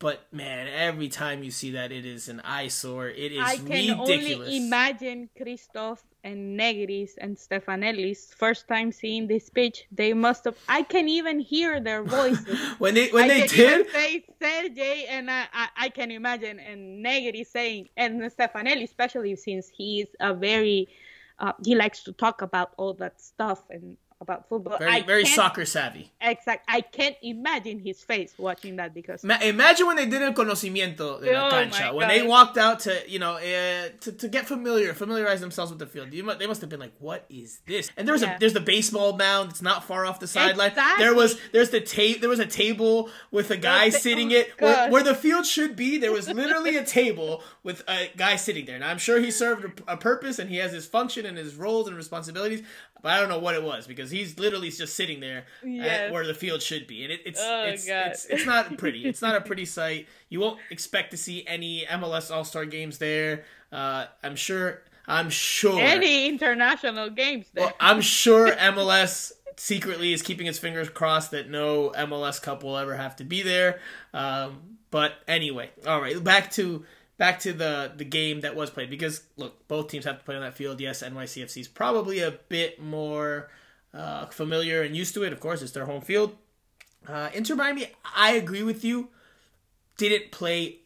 [0.00, 3.08] But man, every time you see that, it is an eyesore.
[3.08, 3.52] It is ridiculous.
[3.52, 4.48] I can ridiculous.
[4.48, 9.84] only imagine Christoph and Negris and Stefanelli's first time seeing this pitch.
[9.92, 10.56] They must have.
[10.70, 13.90] I can even hear their voices when they when I they did.
[13.90, 19.68] Say Serhiy and I, I, I can imagine and Negris saying and Stefanelli especially since
[19.68, 20.88] he's a very
[21.38, 24.76] uh, he likes to talk about all that stuff and about football.
[24.78, 26.12] Very, very soccer savvy.
[26.20, 26.64] Exact.
[26.68, 29.24] I can't imagine his face watching that because.
[29.24, 31.94] Ma- imagine when they did el conocimiento de la oh cancha.
[31.94, 35.78] When they walked out to, you know, uh, to, to get familiar, familiarize themselves with
[35.78, 36.12] the field.
[36.12, 38.36] You, they must have been like, "What is this?" And there was yeah.
[38.36, 39.50] a there's the baseball mound.
[39.50, 40.68] It's not far off the sideline.
[40.68, 41.04] Exactly.
[41.04, 42.20] There was there's the tape.
[42.20, 45.46] There was a table with a guy the, sitting oh, it where, where, the field
[45.46, 45.96] should be.
[45.96, 49.80] There was literally a table with a guy sitting there, and I'm sure he served
[49.86, 52.62] a, a purpose and he has his function and his roles and responsibilities.
[53.02, 56.12] But I don't know what it was because he's literally just sitting there yes.
[56.12, 59.06] where the field should be, and it, it's, oh, it's, it's it's not pretty.
[59.06, 60.06] It's not a pretty sight.
[60.28, 63.44] You won't expect to see any MLS All Star games there.
[63.72, 64.82] Uh, I'm sure.
[65.06, 67.66] I'm sure any international games there.
[67.66, 72.76] Well, I'm sure MLS secretly is keeping its fingers crossed that no MLS Cup will
[72.76, 73.80] ever have to be there.
[74.14, 76.84] Um, but anyway, all right, back to
[77.20, 80.34] back to the the game that was played because look, both teams have to play
[80.34, 80.80] on that field.
[80.80, 83.50] Yes, NYCFC is probably a bit more
[83.92, 85.32] uh, familiar and used to it.
[85.32, 86.34] Of course, it's their home field.
[87.06, 89.08] Uh, Inter Miami, I agree with you,
[89.98, 90.78] didn't play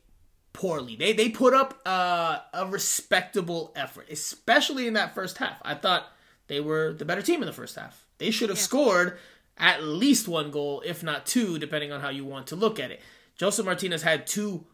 [0.53, 0.97] poorly.
[0.97, 5.63] They they put up uh, a respectable effort, especially in that first half.
[5.63, 6.09] I thought
[6.49, 8.05] they were the better team in the first half.
[8.19, 8.65] They should have yeah.
[8.65, 9.19] scored
[9.57, 12.91] at least one goal, if not two, depending on how you want to look at
[12.91, 13.01] it.
[13.37, 14.67] Josef Martinez had two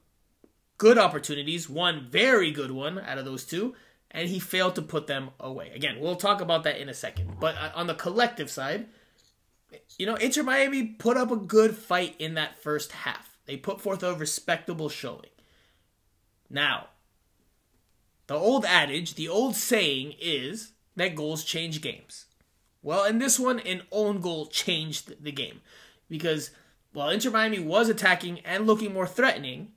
[0.81, 3.75] good opportunities, one very good one out of those two,
[4.11, 5.71] and he failed to put them away.
[5.75, 7.37] Again, we'll talk about that in a second.
[7.39, 8.87] But uh, on the collective side,
[9.99, 13.37] you know, Inter Miami put up a good fight in that first half.
[13.45, 15.29] They put forth a respectable showing.
[16.49, 16.87] Now,
[18.27, 22.25] the old adage, the old saying is that goals change games.
[22.83, 25.61] Well, in this one, an own goal changed the game.
[26.09, 26.53] Because
[26.95, 29.73] while Inter Miami was attacking and looking more threatening,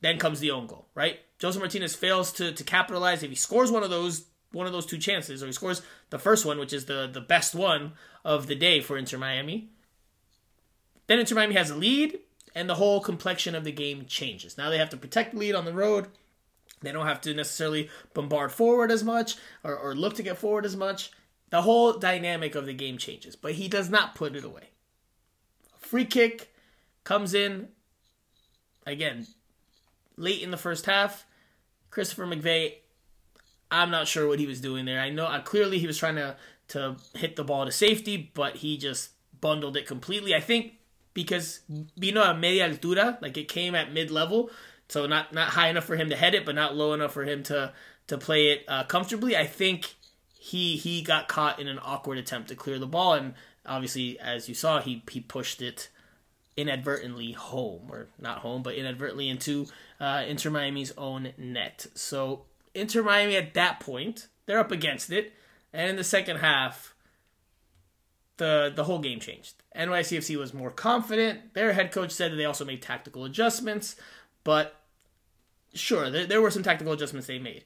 [0.00, 1.18] then comes the own goal, right?
[1.38, 3.22] Josef Martinez fails to, to capitalize.
[3.22, 6.18] If he scores one of those one of those two chances, or he scores the
[6.18, 7.92] first one, which is the, the best one
[8.24, 9.68] of the day for Inter Miami,
[11.06, 12.18] then Inter Miami has a lead,
[12.54, 14.56] and the whole complexion of the game changes.
[14.56, 16.08] Now they have to protect the lead on the road.
[16.80, 20.64] They don't have to necessarily bombard forward as much or, or look to get forward
[20.64, 21.10] as much.
[21.50, 24.70] The whole dynamic of the game changes, but he does not put it away.
[25.78, 26.54] Free kick
[27.04, 27.68] comes in.
[28.86, 29.26] Again,
[30.18, 31.26] late in the first half.
[31.90, 32.74] Christopher McVey,
[33.70, 35.00] I'm not sure what he was doing there.
[35.00, 36.36] I know clearly he was trying to
[36.68, 40.34] to hit the ball to safety, but he just bundled it completely.
[40.34, 40.74] I think
[41.14, 41.60] because
[41.96, 44.50] vino a media altura, like it came at mid level,
[44.88, 47.24] so not not high enough for him to head it, but not low enough for
[47.24, 47.72] him to
[48.06, 49.36] to play it uh, comfortably.
[49.36, 49.94] I think
[50.38, 53.34] he he got caught in an awkward attempt to clear the ball, and
[53.66, 55.88] obviously, as you saw, he he pushed it
[56.58, 59.66] inadvertently home, or not home, but inadvertently into
[60.00, 61.86] uh, Inter Miami's own net.
[61.94, 62.42] So
[62.74, 65.32] Inter Miami at that point, they're up against it,
[65.72, 66.94] and in the second half,
[68.38, 69.54] the the whole game changed.
[69.76, 71.54] NYCFC was more confident.
[71.54, 73.94] Their head coach said that they also made tactical adjustments,
[74.42, 74.74] but
[75.74, 77.62] sure, there, there were some tactical adjustments they made.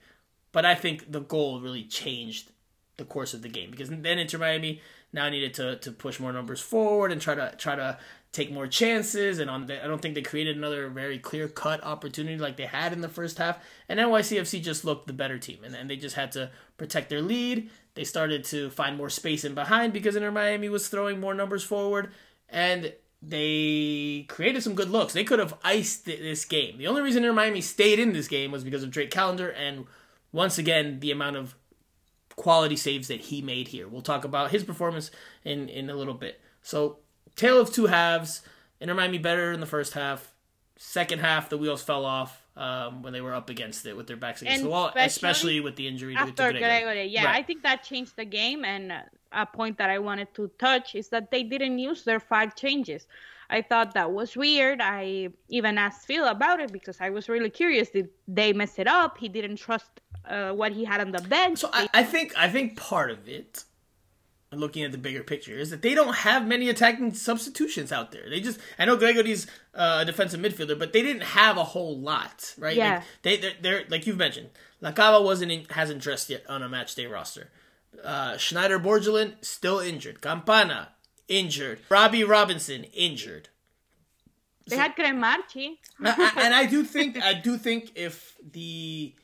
[0.53, 2.51] But I think the goal really changed
[2.99, 4.83] the course of the game because then Inter Miami
[5.15, 7.99] now needed to, to push more numbers forward and try to try to
[8.33, 9.39] take more chances.
[9.39, 12.67] And on the, I don't think they created another very clear cut opportunity like they
[12.67, 13.59] had in the first half.
[13.89, 17.23] And NYCFC just looked the better team, and, and they just had to protect their
[17.23, 17.71] lead.
[17.95, 21.63] They started to find more space in behind because Inter Miami was throwing more numbers
[21.63, 22.11] forward,
[22.49, 25.13] and they created some good looks.
[25.13, 26.79] They could have iced this game.
[26.79, 29.87] The only reason Inter Miami stayed in this game was because of Drake Callender and
[30.33, 31.55] once again the amount of
[32.35, 33.87] quality saves that he made here.
[33.87, 35.11] We'll talk about his performance
[35.45, 36.41] in in a little bit.
[36.63, 36.99] So
[37.37, 38.43] tale of two halves.
[38.81, 40.33] Inter Miami better in the first half.
[40.77, 44.17] Second half, the wheels fell off um, when they were up against it with their
[44.17, 47.11] backs against and the wall, especially, especially, with the injury after to Gregore.
[47.11, 47.37] Yeah, right.
[47.37, 48.65] I think that changed the game.
[48.65, 48.93] And
[49.31, 53.07] a point that I wanted to touch is that they didn't use their five changes.
[53.49, 54.81] I thought that was weird.
[54.81, 57.91] I even asked Phil about it because I was really curious.
[57.91, 59.19] Did they mess it up?
[59.19, 61.59] He didn't trust uh, what he had on the bench.
[61.59, 63.65] So I, I think I think part of it
[64.53, 68.29] looking at the bigger picture is that they don't have many attacking substitutions out there.
[68.29, 71.99] They just I know Gregore's uh, a defensive midfielder, but they didn't have a whole
[71.99, 72.77] lot, right?
[72.77, 72.97] Yeah.
[72.97, 74.51] Like, they they're, they're like you've mentioned.
[74.83, 77.51] Lacava wasn't in, hasn't dressed yet on a match day roster.
[78.03, 80.21] Uh, Shanyder Borgelin still injured.
[80.21, 80.89] Campana
[81.29, 81.81] injured.
[81.89, 83.49] Robbie Robinson injured.
[84.67, 85.79] They had Cremaschi.
[86.01, 89.15] And I do think I do think if the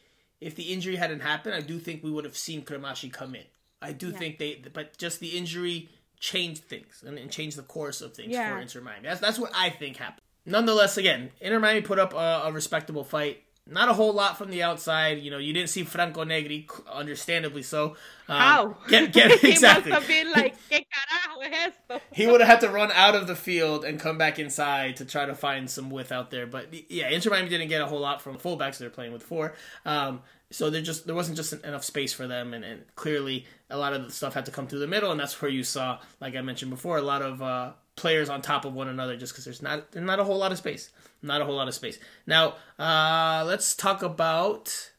[0.40, 3.44] if the injury hadn't happened, I do think we would have seen Cremaschi come in.
[3.80, 5.88] I do think they, but just the injury
[6.20, 8.52] changed things and, and changed the course of things Yeah.
[8.54, 9.08] for Inter Miami.
[9.08, 10.22] That's that's what I think happened.
[10.44, 13.42] Nonetheless, again, Inter Miami put up a, a respectable fight.
[13.70, 15.18] Not a whole lot from the outside.
[15.18, 17.96] You know, you didn't see Franco Negri, understandably so.
[18.28, 18.76] Um, How?
[18.88, 19.90] Get, get, exactly.
[19.92, 22.00] he must have been like, ¿Qué carajo es esto?
[22.12, 25.04] He would have had to run out of the field and come back inside to
[25.04, 26.46] try to find some width out there.
[26.46, 28.78] But yeah, Inter Miami didn't get a whole lot from fullbacks.
[28.78, 29.54] They're playing with four,
[29.84, 33.76] um, so there just there wasn't just enough space for them, and, and clearly a
[33.76, 35.98] lot of the stuff had to come through the middle, and that's where you saw,
[36.20, 39.32] like I mentioned before, a lot of uh, players on top of one another, just
[39.32, 40.90] because there's not there's not a whole lot of space,
[41.22, 41.98] not a whole lot of space.
[42.26, 44.92] Now uh, let's talk about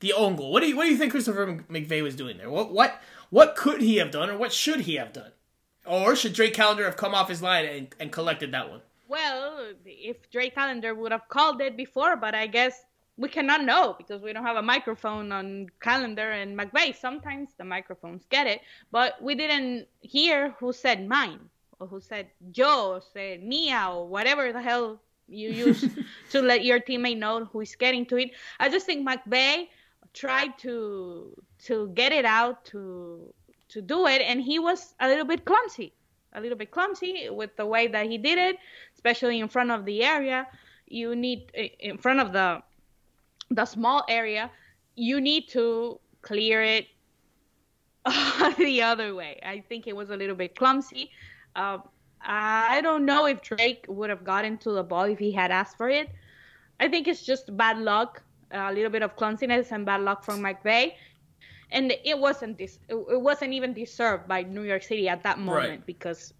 [0.00, 0.52] the own goal.
[0.52, 2.50] What do you what do you think Christopher McVey was doing there?
[2.50, 3.00] What what
[3.30, 5.32] what could he have done, or what should he have done?
[5.86, 8.80] Or should Drake Callender have come off his line and, and collected that one?
[9.08, 12.84] Well, if Drake Callender would have called it before, but I guess
[13.16, 16.96] we cannot know because we don't have a microphone on Callender and McVey.
[16.96, 21.40] Sometimes the microphones get it, but we didn't hear who said mine
[21.80, 25.88] or who said yo or said mia or whatever the hell you use
[26.30, 28.30] to let your teammate know who is getting to it.
[28.60, 29.68] I just think McVey
[30.12, 33.32] tried to to get it out to
[33.68, 35.92] to do it, and he was a little bit clumsy
[36.34, 38.56] a little bit clumsy with the way that he did it,
[38.94, 40.46] especially in front of the area.
[40.86, 42.62] You need in front of the
[43.50, 44.50] the small area.
[44.96, 46.86] You need to clear it
[48.58, 49.40] the other way.
[49.42, 51.10] I think it was a little bit clumsy.
[51.56, 51.82] Um,
[52.24, 55.76] I don't know if Drake would have gotten to the ball if he had asked
[55.76, 56.10] for it.
[56.80, 60.40] I think it's just bad luck, a little bit of clumsiness and bad luck from
[60.40, 60.92] McVey
[61.70, 65.68] and it wasn't this it wasn't even deserved by New York City at that moment
[65.70, 65.86] Right.
[65.86, 66.32] because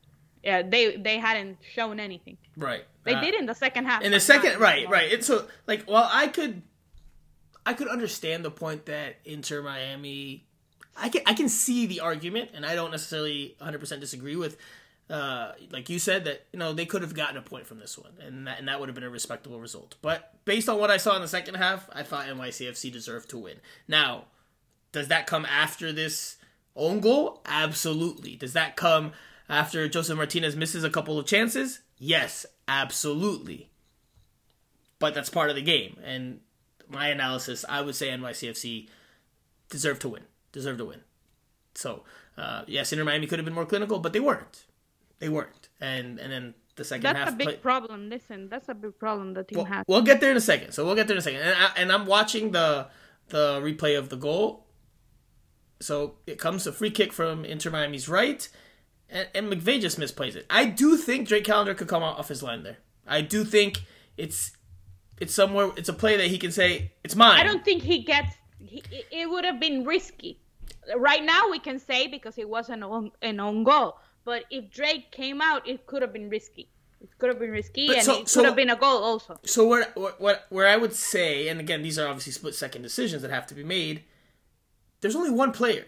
[0.45, 2.37] yeah, they they hadn't shown anything.
[2.57, 2.85] Right.
[3.05, 4.03] They Uh, did in the second half.
[4.03, 6.63] in the second right right it's so like well i could
[7.67, 10.45] i could understand the point that inter miami
[10.97, 14.57] i can i can see the argument and i don't necessarily 100% disagree with
[15.11, 17.99] uh like you said that you know they could have gotten a point from this
[17.99, 20.91] one and that, and that would have been a respectable result but based on what
[20.91, 24.25] i saw in the second half i thought nycfc deserved to win now
[24.93, 26.37] does that come after this
[26.75, 29.13] own goal absolutely does that come
[29.49, 33.69] after josef martinez misses a couple of chances yes absolutely
[35.05, 35.99] but that's part of the game.
[36.03, 36.41] And
[36.89, 38.89] my analysis, I would say NYCFC
[39.69, 40.23] deserved to win.
[40.51, 41.01] Deserved to win.
[41.75, 42.05] So
[42.39, 44.65] uh, yes, Inter Miami could have been more clinical, but they weren't.
[45.21, 45.69] They weren't.
[45.81, 47.25] And and then the second That's half.
[47.27, 48.11] That's a big play- problem.
[48.11, 49.85] Listen, that's a big problem the team well, has.
[49.87, 50.73] we'll get there in a second.
[50.73, 51.41] So we'll get there in a second.
[51.41, 52.89] And, I, and I'm watching the
[53.29, 54.67] the replay of the goal.
[55.81, 58.49] So it comes a free kick from Inter Miami's right,
[59.11, 60.47] and, and McVey just misplays it.
[60.49, 62.79] I do think Drake Callender could come out off his line there.
[63.07, 63.83] I do think
[64.17, 64.53] it's
[65.21, 65.71] it's somewhere.
[65.77, 67.39] It's a play that he can say it's mine.
[67.39, 68.35] I don't think he gets.
[68.59, 70.39] He, it- would have been risky.
[70.97, 73.99] Right now, we can say because it was an own, an own goal.
[74.25, 76.69] But if Drake came out, it could have been risky.
[77.01, 79.03] It could have been risky, But and so- it so- could have been a goal
[79.03, 79.39] also.
[79.45, 83.21] So where, what where I would say, and again, these are obviously split second decisions
[83.23, 84.05] that have to be made.
[85.03, 85.85] There's only one player.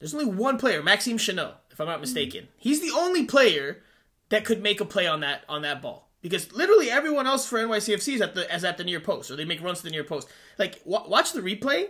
[0.00, 2.42] There's only one player, Maxime Chanot, if I'm not mistaken.
[2.44, 2.52] Mm-hmm.
[2.58, 3.82] He's the only player
[4.28, 7.58] that could make a play on that on that ball because literally everyone else for
[7.58, 9.90] NYCFC is at the as at the near post or they make runs to the
[9.90, 10.28] near post.
[10.58, 11.86] Like wa watch the replay,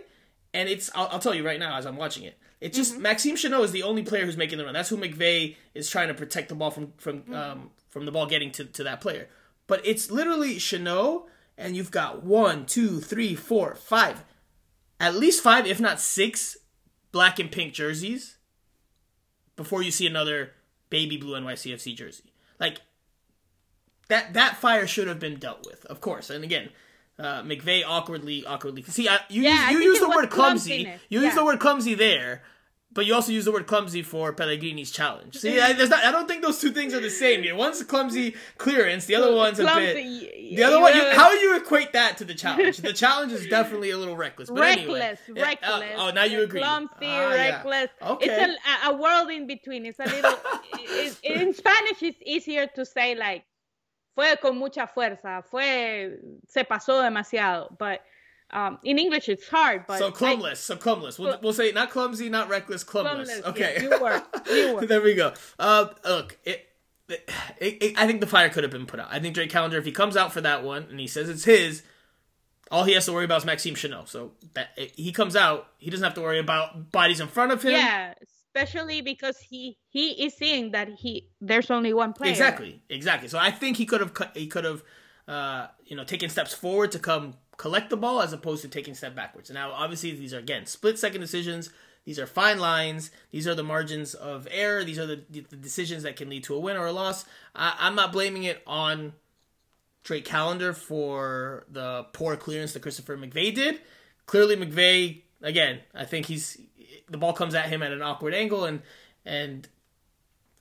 [0.53, 2.37] and it's I'll, I'll tell you right now as I'm watching it.
[2.59, 4.73] It's just Maxime Chanot is the only player who's making the run.
[4.73, 8.25] That's who McVey is trying to protect the ball from from um, from the ball
[8.25, 9.27] getting to, to that player.
[9.67, 11.25] But it's literally Chanot,
[11.57, 14.23] and you've got one, two, three, four, five,
[14.99, 16.57] at least five, if not six,
[17.11, 18.37] black and pink jerseys
[19.55, 20.53] before you see another
[20.89, 22.31] baby blue NYCFC jersey.
[22.59, 22.81] Like
[24.07, 26.29] that that fire should have been dealt with, of course.
[26.29, 26.69] And again,
[27.19, 30.91] uh, McVey awkwardly awkwardly see I, you Yeah, use, you use the word clumsy.
[31.09, 32.43] You use the word clumsy there.
[32.93, 35.35] But you also use the word clumsy for Pellegrini's challenge.
[35.35, 37.45] See, I, there's not, I don't think those two things are the same.
[37.55, 39.95] One's a clumsy clearance, the other one's a bit.
[40.55, 42.77] The other one, you, how do you equate that to the challenge?
[42.77, 44.49] The challenge is definitely a little reckless.
[44.49, 44.99] But anyway.
[44.99, 45.91] reckless, Yeah, reckless.
[45.97, 46.61] oh, now you agree.
[46.61, 47.51] Clumsy, Ah, yeah.
[47.51, 47.89] reckless.
[48.01, 48.25] Okay.
[48.25, 49.85] It's a, a world in between.
[49.85, 50.31] It's a little.
[50.73, 53.43] it, it- in Spanish, it's easier to say like,
[54.17, 57.69] fue con mucha fuerza, fue, se pasó demasiado.
[57.77, 58.01] But
[58.49, 60.51] Um, in English, it's hard, but so clumless.
[60.51, 61.19] I, so clumless.
[61.19, 63.27] We'll, we'll say not clumsy, not reckless, clumless.
[63.27, 64.23] clumless okay, yes, you were.
[64.49, 64.85] You were.
[64.85, 65.33] there we go.
[65.59, 66.65] Uh, look, it,
[67.09, 69.09] it, it, I think the fire could have been put out.
[69.11, 71.43] I think Drake Callender, if he comes out for that one and he says it's
[71.43, 71.83] his,
[72.71, 74.07] all he has to worry about is Maxime Chanot.
[74.07, 77.61] So that he comes out, he doesn't have to worry about bodies in front of
[77.63, 77.73] him.
[77.73, 78.13] Yeah,
[78.57, 82.31] especially because he he is seeing that he there's only one player.
[82.31, 83.27] Exactly, exactly.
[83.27, 84.83] So I think he could have he could have
[85.27, 88.95] uh, you know taken steps forward to come collect the ball as opposed to taking
[88.95, 89.49] step backwards.
[89.51, 91.69] Now, obviously, these are again split second decisions.
[92.05, 93.11] These are fine lines.
[93.31, 94.85] These are the margins of error.
[94.85, 97.25] These are the, the decisions that can lead to a win or a loss.
[97.53, 99.11] I, I'm not blaming it on
[100.03, 103.81] Drake Callender for the poor clearance that Christopher McVey did.
[104.25, 105.79] Clearly, McVey again.
[105.93, 106.57] I think he's
[107.09, 108.81] the ball comes at him at an awkward angle, and
[109.25, 109.67] and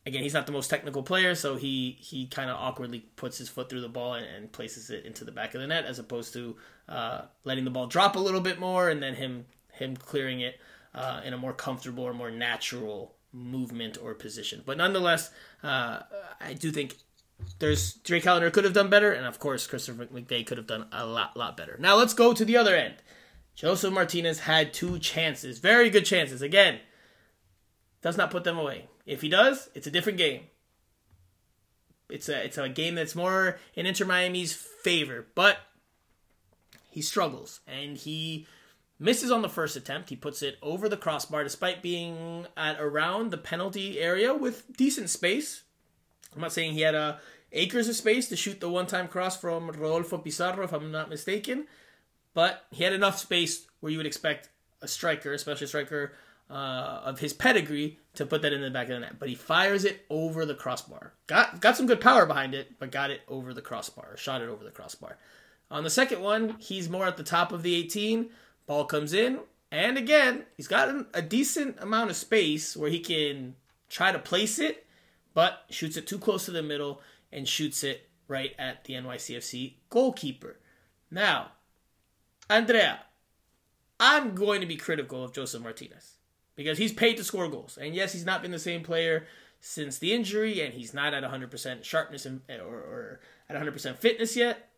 [0.07, 3.49] again, he's not the most technical player, so he he kind of awkwardly puts his
[3.49, 5.99] foot through the ball and, and, places it into the back of the net, as
[5.99, 6.57] opposed to
[6.89, 10.59] uh, letting the ball drop a little bit more and then him him clearing it
[10.95, 14.62] uh, in a more comfortable or more natural movement or position.
[14.64, 15.31] But nonetheless,
[15.62, 16.01] uh,
[16.41, 16.95] I do think
[17.59, 20.87] there's Drake Callender could have done better, and of course Christopher McVey could have done
[20.93, 21.77] a lot lot better.
[21.79, 22.95] Now let's go to the other end.
[23.57, 26.42] Josef Martinez had two chances, very good chances.
[26.42, 26.78] Again,
[28.02, 28.86] does not put them away.
[29.07, 30.42] If he does, it's a different game.
[32.09, 35.59] It's a it's a game that's more in Inter Miami's favor, but
[36.90, 38.46] he struggles and he
[38.98, 40.11] misses on the first attempt.
[40.11, 45.11] He puts it over the crossbar despite being at around the penalty area with decent
[45.11, 45.64] space.
[46.34, 47.20] I'm not saying he had a
[47.52, 51.66] acres of space to shoot the one-time cross from Rodolfo Pizarro, if I'm not mistaken,
[52.37, 54.51] but he had enough space where you would expect
[54.82, 56.12] a striker, especially a striker
[56.51, 59.18] uh, of his pedigree to put that in the back of the net.
[59.18, 61.14] But he fires it over the crossbar.
[61.28, 64.18] Got got some good power behind it, but got it over the crossbar.
[64.18, 65.16] Shot it over the crossbar.
[65.70, 68.28] On the second one, he's more at the top of the 18.
[68.66, 69.39] Ball comes in,
[69.72, 73.55] and again, he's got a decent amount of space where he can
[73.89, 74.84] try to place it,
[75.32, 77.01] but shoots it too close to the middle
[77.32, 80.59] and shoots it right at the NYCFC goalkeeper.
[81.11, 81.53] Now,
[82.49, 83.01] Andrea,
[83.99, 86.16] I'm going to be critical of Josef Martinez
[86.55, 87.78] because he's paid to score goals.
[87.80, 89.26] And yes, he's not been the same player
[89.61, 94.68] since the injury, and he's not at 100% sharpness or, or at 100% fitness yet.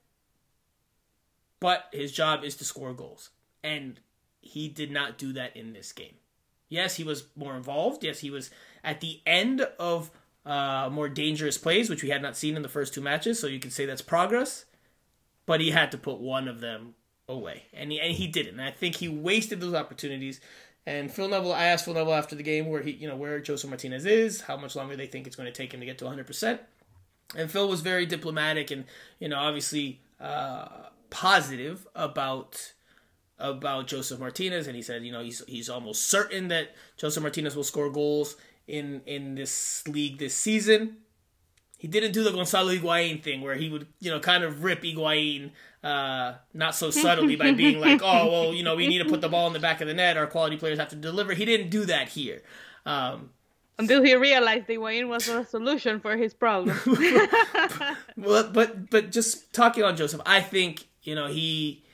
[1.61, 3.31] But his job is to score goals.
[3.63, 4.01] And
[4.41, 6.15] he did not do that in this game.
[6.69, 8.05] Yes, he was more involved.
[8.05, 8.51] Yes, he was
[8.85, 10.11] at the end of
[10.47, 13.39] uh, more dangerous plays, which we had not seen in the first two matches.
[13.39, 14.65] So you can say that's progress.
[15.47, 16.95] But he had to put one of them
[17.29, 18.59] away, and he and he didn't.
[18.59, 20.41] And I think he wasted those opportunities
[20.89, 23.41] and Phil Neville, I asked Phil Neville after the game where he, you know, where
[23.41, 25.99] Josef Martinez is, how much longer they think it's going to take him to get
[25.99, 26.59] to 100%.
[27.37, 28.87] And Phil was very diplomatic and,
[29.19, 30.69] you know, obviously uh,
[31.11, 32.73] positive about
[33.39, 37.55] about Josef Martinez, and he said, you know, he's he's almost certain that Josef Martinez
[37.55, 40.97] will score goals in in this league this season.
[41.79, 44.83] He didn't do the Gonzalo Higuain thing where he would, you know, kind of rip
[44.83, 45.53] Higuain
[45.83, 49.21] uh, not so subtly by being like, oh, well, you know, we need to put
[49.21, 50.17] the ball in the back of the net.
[50.17, 51.35] Our quality players have to deliver.
[51.35, 52.43] He didn't do that here.
[52.85, 53.31] Um,
[53.79, 56.79] until he realized Higuain was a solution for his problem.
[58.17, 61.85] well, but but just talking on Josef, I think you know he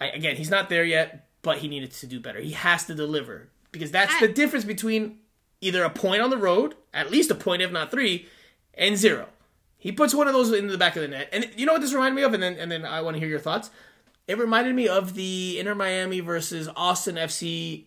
[0.00, 2.38] I, again he's not there yet, but he needed to do better.
[2.38, 5.18] He has to deliver because that's I, the difference between
[5.60, 8.28] either a point on the road, at least a point if not three,
[8.78, 9.28] and zero.
[9.76, 11.28] He puts one of those into the back of the net.
[11.32, 12.34] And you know what this reminded me of?
[12.34, 13.70] And then and then I want to hear your thoughts.
[14.26, 17.84] It reminded me of the Inter Miami versus Austin FC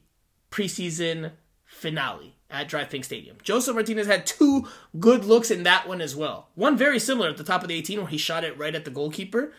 [0.50, 1.32] preseason
[1.66, 3.38] finale at DRV PNK Stadium.
[3.44, 4.68] Josef Martinez had two
[5.00, 6.50] good looks in that one as well.
[6.56, 8.86] One very similar at the top of the 18 where he shot it right at
[8.86, 9.54] the goalkeeper.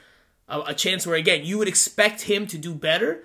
[0.48, 3.24] A, a chance where, again, you would expect him to do better.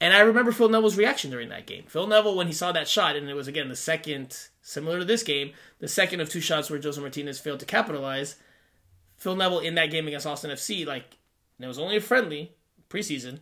[0.00, 1.84] And I remember Phil Neville's reaction during that game.
[1.86, 5.04] Phil Neville, when he saw that shot, and it was, again, the second Similar to
[5.04, 8.36] this game, the second of two shots where Josef Martinez failed to capitalize.
[9.16, 11.16] Phil Neville in that game against Austin FC, like,
[11.58, 12.52] it was only a friendly
[12.88, 13.40] preseason.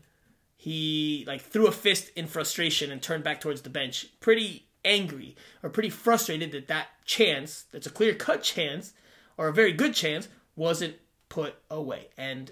[0.56, 5.36] He like threw a fist in frustration and turned back towards the bench, pretty angry
[5.62, 8.92] or pretty frustrated that that chance, that's a clear cut chance
[9.36, 10.96] or a very good chance, wasn't
[11.28, 12.08] put away.
[12.16, 12.50] And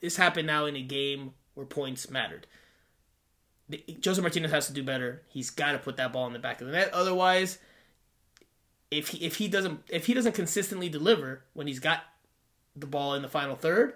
[0.00, 2.46] this happened now in a game where points mattered.
[4.00, 5.22] Josef Martinez has to do better.
[5.28, 6.90] He's got to put that ball in the back of the net.
[6.92, 7.58] Otherwise,
[8.90, 12.02] if he if he doesn't if he doesn't consistently deliver when he's got
[12.74, 13.94] the ball in the final third,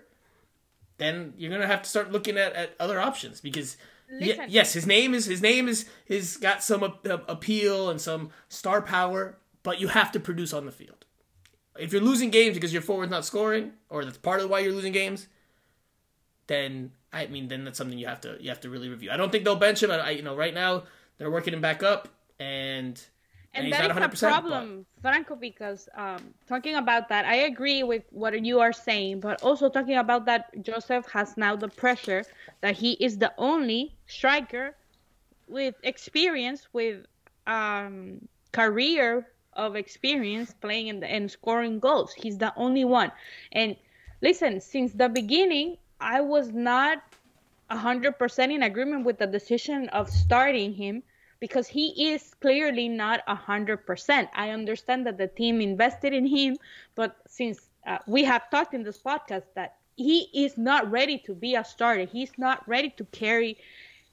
[0.98, 3.76] then you're gonna have to start looking at, at other options because
[4.10, 8.30] y- yes, his name is his name is is got some a- appeal and some
[8.48, 11.04] star power, but you have to produce on the field.
[11.78, 14.74] If you're losing games because your forward's not scoring, or that's part of why you're
[14.74, 15.26] losing games,
[16.48, 19.10] then I mean then that's something you have to you have to really review.
[19.10, 19.90] I don't think they'll bench him.
[19.90, 20.84] I, I you know right now
[21.16, 23.02] they're working him back up and
[23.54, 25.02] and, and that is a problem, but...
[25.02, 29.68] Franco, because um, talking about that, I agree with what you are saying, but also
[29.68, 32.24] talking about that, Josef has now the pressure
[32.62, 34.74] that he is the only striker
[35.48, 37.04] with experience, with
[37.46, 42.14] um, career of experience playing in the, and scoring goals.
[42.14, 43.12] He's the only one.
[43.52, 43.76] And
[44.22, 47.02] listen, since the beginning, I was not
[47.70, 51.02] 100% in agreement with the decision of starting him
[51.42, 54.28] because he is clearly not 100%.
[54.32, 56.56] I understand that the team invested in him,
[56.94, 61.34] but since uh, we have talked in this podcast that he is not ready to
[61.34, 63.58] be a starter, he's not ready to carry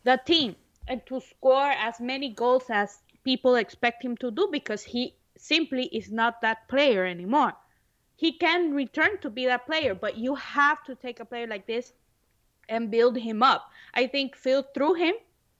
[0.06, 0.56] the team
[0.88, 5.86] and to score as many goals as people expect him to do because he simply
[5.86, 7.54] is not that player anymore.
[8.16, 11.68] He can return to be that player, but you have to take a player like
[11.68, 11.94] this
[12.68, 13.70] and build him up.
[13.94, 15.14] I think Phil threw him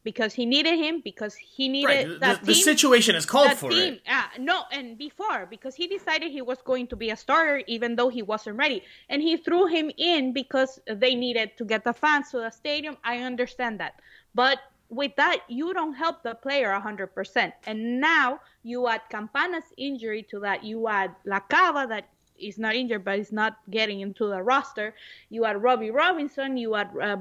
[0.04, 2.40] because he needed him because he needed right.
[2.42, 4.02] the, the, situation is called for team, it.
[4.08, 7.96] Uh, no, and before because he decided he was going to be a starter even
[7.96, 11.94] though he wasn't ready, and he threw him in because they needed to get the
[11.94, 12.98] fans to the stadium.
[13.04, 14.00] I understand that,
[14.34, 20.24] but with that you don't help the player 100% and now you add campana's injury
[20.24, 24.28] to that you add la cava that is not injured but is not getting into
[24.28, 24.96] the roster
[25.30, 27.16] you add robbie robinson you add uh,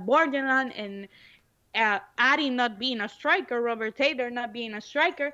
[0.77, 1.09] and
[1.79, 5.33] uh, adding not being a striker, Robert Taylor not being a striker,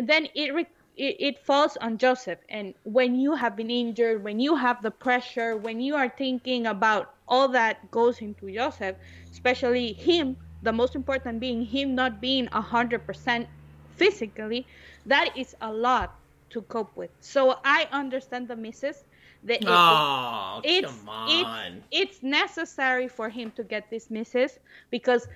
[0.00, 0.66] then it, re-
[0.96, 2.38] it it falls on Josef.
[2.48, 6.66] And when you have been injured, when you have the pressure, when you are thinking
[6.66, 8.96] about all that goes into Josef,
[9.30, 13.48] especially him, the most important being him not being a hundred percent
[13.96, 14.66] physically,
[15.06, 16.18] that is a lot
[16.50, 17.10] to cope with.
[17.20, 19.04] So I understand the misses.
[19.42, 21.84] The, oh, it's, come on.
[21.90, 24.58] It's, it's necessary for him to get these misses
[24.90, 25.28] because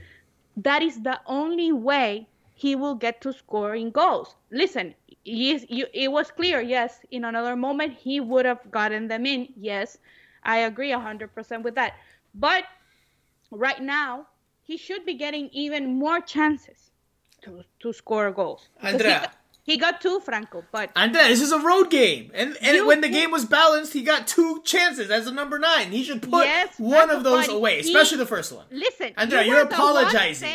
[0.57, 4.37] that is the only way he will get to scoring goals.
[4.51, 4.95] Listen,
[5.25, 9.49] you, it was clear, yes, in another moment he would have gotten them in.
[9.57, 9.99] Yes,
[10.43, 11.95] I agree 100% with that.
[12.35, 12.65] But
[13.51, 14.27] right now,
[14.63, 16.91] he should be getting even more chances
[17.43, 18.69] to, to score goals.
[18.81, 19.31] Andrea.
[19.65, 23.01] He, got two, Franco, but Andrea, this is a road game, and and you, when
[23.01, 25.91] the game was balanced, he got two chances as a number nine.
[25.91, 28.67] He should put yes, one Franco, of those away, he, especially the first one.
[28.71, 30.51] Listen, Andrea, you are apologizing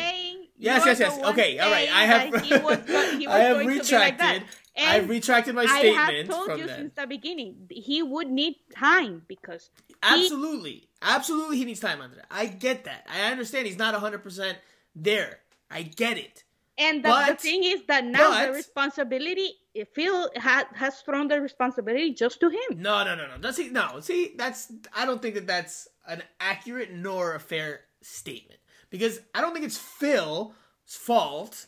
[0.60, 1.18] Yes, yes, yes.
[1.18, 1.88] Okay, all right.
[1.90, 2.44] I have.
[2.44, 2.78] He was,
[3.18, 4.42] he was I have retracted.
[4.42, 4.42] Like
[4.76, 5.98] I've retracted my statement.
[5.98, 6.76] I have told you that.
[6.76, 9.70] since the beginning he would need time because
[10.02, 10.88] absolutely, he...
[11.02, 12.24] absolutely, he needs time, Andrea.
[12.30, 13.06] I get that.
[13.10, 14.58] I understand he's not hundred percent
[14.94, 15.40] there.
[15.70, 16.44] I get it.
[16.80, 19.50] And the, but, the thing is that now but, the responsibility,
[19.92, 22.80] Phil has has thrown the responsibility just to him.
[22.80, 23.38] No, no, no, no.
[23.38, 23.68] Does he?
[23.68, 24.00] No.
[24.00, 24.72] See, that's.
[24.96, 29.66] I don't think that that's an accurate nor a fair statement because I don't think
[29.66, 30.54] it's Phil's
[30.84, 31.66] fault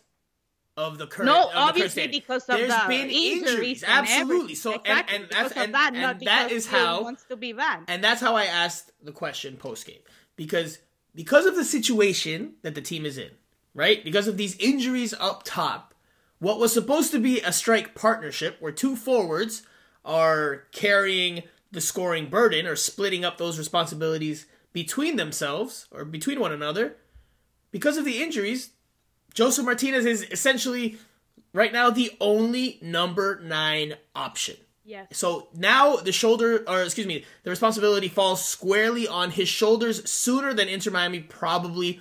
[0.77, 1.27] of the current.
[1.27, 4.55] No, obviously the because of There's the been injuries, injuries absolutely.
[4.55, 7.81] So exactly, and, and that's and, that, and that is how wants to be bad.
[7.89, 10.01] And that's how I asked the question post game
[10.37, 10.79] because
[11.15, 13.31] because of the situation that the team is in,
[13.75, 14.05] right?
[14.05, 15.95] Because of these injuries up top,
[16.39, 19.63] what was supposed to be a strike partnership where two forwards
[20.05, 26.53] are carrying the scoring burden or splitting up those responsibilities between themselves or between one
[26.53, 26.97] another
[27.73, 28.71] because of the injuries,
[29.35, 30.99] Josef Martinez is essentially
[31.53, 34.57] right now the only number nine option.
[34.85, 35.07] Yes.
[35.13, 40.53] So now the shoulder, or excuse me, the responsibility falls squarely on his shoulders sooner
[40.53, 42.01] than Inter Miami probably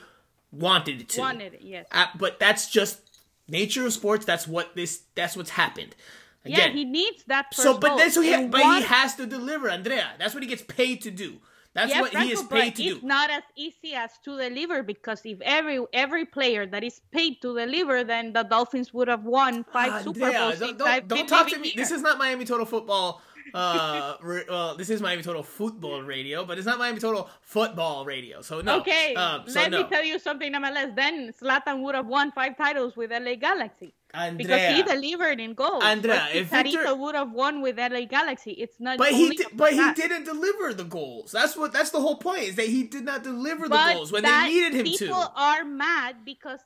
[0.51, 1.19] wanted it to.
[1.21, 1.87] Wanted it, yes.
[1.91, 2.99] Uh, but that's just
[3.47, 4.25] nature of sports.
[4.25, 5.03] That's what this.
[5.15, 5.95] That's what's happened.
[6.43, 7.53] Again, yeah, he needs that.
[7.53, 10.09] so, but then so he, but he has to deliver, Andrea.
[10.17, 11.37] That's what he gets paid to do.
[11.73, 12.95] That's what he is paid to do.
[12.95, 17.41] It's not as easy as to deliver because if every every player that is paid
[17.41, 20.59] to deliver, then the Dolphins would have won five Super Bowls.
[20.59, 21.71] Don't, don't, don't talk to me.
[21.75, 23.21] This is not Miami Total Football.
[23.53, 24.15] Uh,
[24.49, 28.41] well, this is Miami Total Football Radio, but it's not Miami Total Football Radio.
[28.41, 28.79] So no.
[28.79, 29.83] Okay, um, so let no.
[29.83, 30.95] me tell you something, MLS.
[30.95, 33.93] Then Zlatan would have won five titles with LA Galaxy.
[34.13, 35.83] Andrea, because he delivered in goals.
[35.83, 38.97] Andrea, if Victor would have won with LA Galaxy, it's not.
[38.97, 39.95] But he, di- but that.
[39.95, 41.31] he didn't deliver the goals.
[41.31, 41.71] That's what.
[41.73, 42.43] That's the whole point.
[42.43, 45.05] Is that he did not deliver but the goals when they needed him people to.
[45.05, 46.59] People are mad because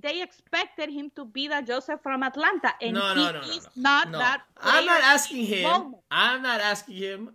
[0.00, 3.68] they expected him to be the Josef from Atlanta, and no, no, he no, is
[3.76, 4.42] not that.
[4.56, 5.62] I'm not asking him.
[5.64, 6.02] Moment.
[6.10, 7.30] I'm not asking him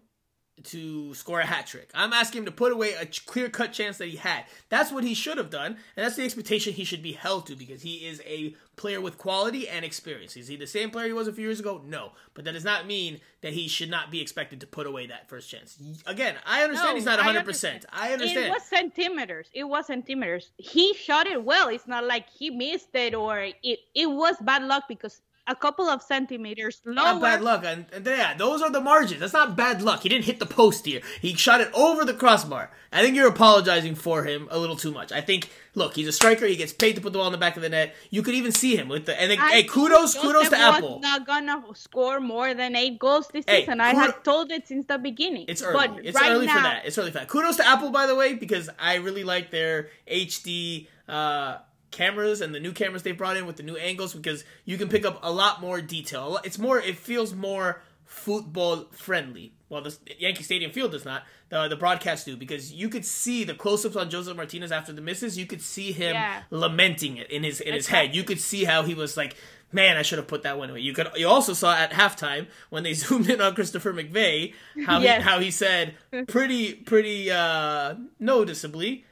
[0.63, 1.89] to score a hat trick.
[1.93, 4.45] I'm asking him to put away a clear cut chance that he had.
[4.69, 7.55] That's what he should have done, and that's the expectation he should be held to
[7.55, 10.37] because he is a player with quality and experience.
[10.37, 11.81] Is he the same player he was a few years ago?
[11.85, 15.07] No, but that does not mean that he should not be expected to put away
[15.07, 15.77] that first chance.
[16.05, 17.25] Again, I understand no, he's not 100%.
[17.25, 17.85] I understand.
[17.91, 18.45] I understand.
[18.45, 19.49] It was centimeters.
[19.53, 20.51] It was centimeters.
[20.57, 21.69] He shot it well.
[21.69, 25.87] It's not like he missed it or it it was bad luck because a couple
[25.87, 26.95] of centimeters lower.
[26.95, 29.21] Not bad luck, and, and yeah, those are the margins.
[29.21, 30.03] That's not bad luck.
[30.03, 31.01] He didn't hit the post here.
[31.21, 32.69] He shot it over the crossbar.
[32.91, 35.11] I think you're apologizing for him a little too much.
[35.11, 36.45] I think, look, he's a striker.
[36.45, 37.95] He gets paid to put the ball in the back of the net.
[38.09, 40.99] You could even see him with the and then, hey, kudos, kudos to Apple.
[40.99, 43.79] Not gonna score more than eight goals this hey, season.
[43.79, 45.45] I have told it since the beginning.
[45.47, 45.87] It's early.
[45.87, 46.85] But it's right early now, for that.
[46.85, 47.27] It's early for that.
[47.27, 50.87] Kudos to Apple, by the way, because I really like their HD.
[51.07, 51.59] Uh,
[51.91, 54.89] cameras and the new cameras they brought in with the new angles because you can
[54.89, 56.39] pick up a lot more detail.
[56.43, 59.53] It's more, it feels more football friendly.
[59.69, 61.23] Well, the Yankee Stadium field does not.
[61.49, 65.01] The the broadcast do because you could see the close-ups on Josef Martinez after the
[65.01, 65.37] misses.
[65.37, 66.43] You could see him yeah.
[66.49, 68.15] lamenting it in his in his head.
[68.15, 69.35] You could see how he was like,
[69.71, 72.47] "Man, I should have put that one away." You could you also saw at halftime
[72.69, 74.53] when they zoomed in on Christopher McVey
[74.85, 75.23] how yes.
[75.23, 75.95] he how he said
[76.27, 79.05] pretty pretty uh noticeably,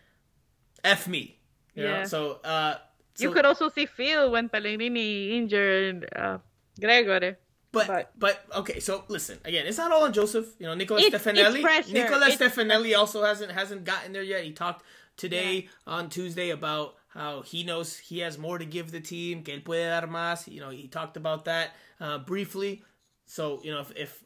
[0.84, 1.38] "F me."
[1.76, 2.00] You yeah.
[2.00, 2.06] Know?
[2.06, 2.78] So, uh,
[3.14, 6.40] so, you could also see Phil when Pellegrini injured uh,
[6.80, 7.38] Gregore.
[7.72, 9.66] But, but, but okay, so listen again.
[9.68, 10.48] It's not all on Joseph.
[10.60, 11.62] You know, Nicola Stefanelli.
[11.80, 14.46] It's Nicola Stefanelli also hasn't hasn't gotten there yet.
[14.46, 14.86] He talked
[15.18, 15.70] today yeah.
[15.86, 19.44] on Tuesday about how he knows he has more to give the team.
[19.44, 20.48] Que él puede dar más.
[20.48, 22.82] You know, he talked about that uh, briefly.
[23.26, 24.24] So you know, if, if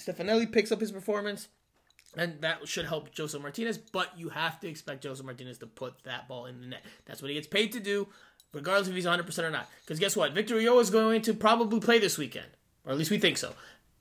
[0.00, 1.48] Stefanelli picks up his performance,
[2.16, 5.94] and that should help Josef Martinez, but you have to expect Josef Martinez to put
[6.04, 6.82] that ball in the net.
[7.04, 8.08] That's what he gets paid to do,
[8.52, 9.68] regardless if he's 100% or not.
[9.82, 10.32] Because guess what?
[10.32, 12.48] Victor Ulloa is going to probably play this weekend,
[12.84, 13.52] or at least we think so.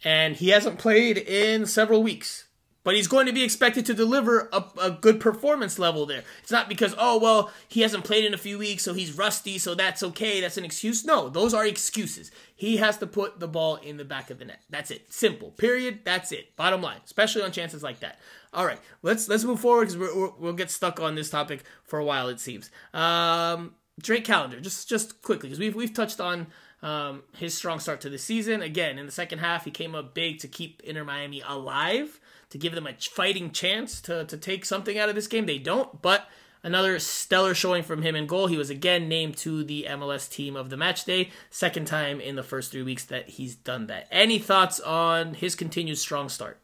[0.04, 2.46] And he hasn't played in several weeks
[2.86, 6.24] but he's going to be expected to deliver a, a, good performance level there.
[6.44, 9.58] It's not because, oh, well, he hasn't played in a few weeks, so he's rusty,
[9.58, 10.40] so that's okay.
[10.40, 11.04] That's an excuse.
[11.04, 12.32] No, those are excuses.
[12.56, 14.62] He has to put the ball in the back of the net.
[14.70, 15.12] That's it.
[15.12, 15.50] Simple.
[15.50, 16.02] Period.
[16.06, 16.56] That's it.
[16.56, 18.20] Bottom line, especially on chances like that.
[18.54, 22.00] All right, let's let's move forward because we will get stuck on this topic for
[22.00, 22.70] a while, it seems.
[22.94, 26.48] Um, Drake Callender, just just quickly because we've we've touched on
[26.82, 28.62] um, his strong start to the season.
[28.62, 32.58] Again, in the second half, he came up big to keep Inter Miami alive to
[32.58, 35.46] give them a fighting chance to, to take something out of this game.
[35.46, 36.28] They don't, but
[36.64, 38.48] another stellar showing from him in goal.
[38.48, 42.36] He was again named to the MLS team of the match day, second time in
[42.36, 44.08] the first three weeks that he's done that.
[44.12, 46.60] Any thoughts on his continued strong start?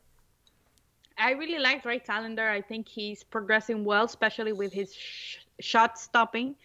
[1.18, 2.50] I really like Drake Callender.
[2.50, 6.56] I think he's progressing well, especially with his sh- shot stopping.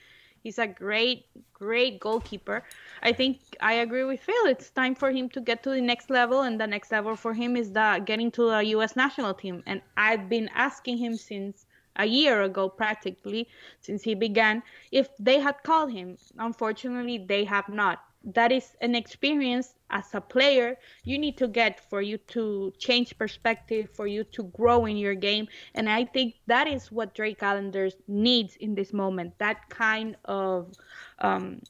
[0.46, 2.62] He's a great, great goalkeeper.
[3.02, 4.46] I think I agree with Phil.
[4.46, 7.34] It's time for him to get to the next level, and the next level for
[7.34, 8.94] him is the getting to the U.S.
[8.94, 9.64] national team.
[9.66, 11.66] And I've been asking him since
[11.96, 13.48] a year ago, practically,
[13.80, 16.16] since he began, if they had called him.
[16.38, 18.04] Unfortunately, they have not
[18.34, 23.16] that is an experience as a player you need to get for you to change
[23.16, 25.46] perspective for you to grow in your game.
[25.74, 30.72] And i think that is what drake Callender needs in this moment that kind of
[31.20, 31.62] um,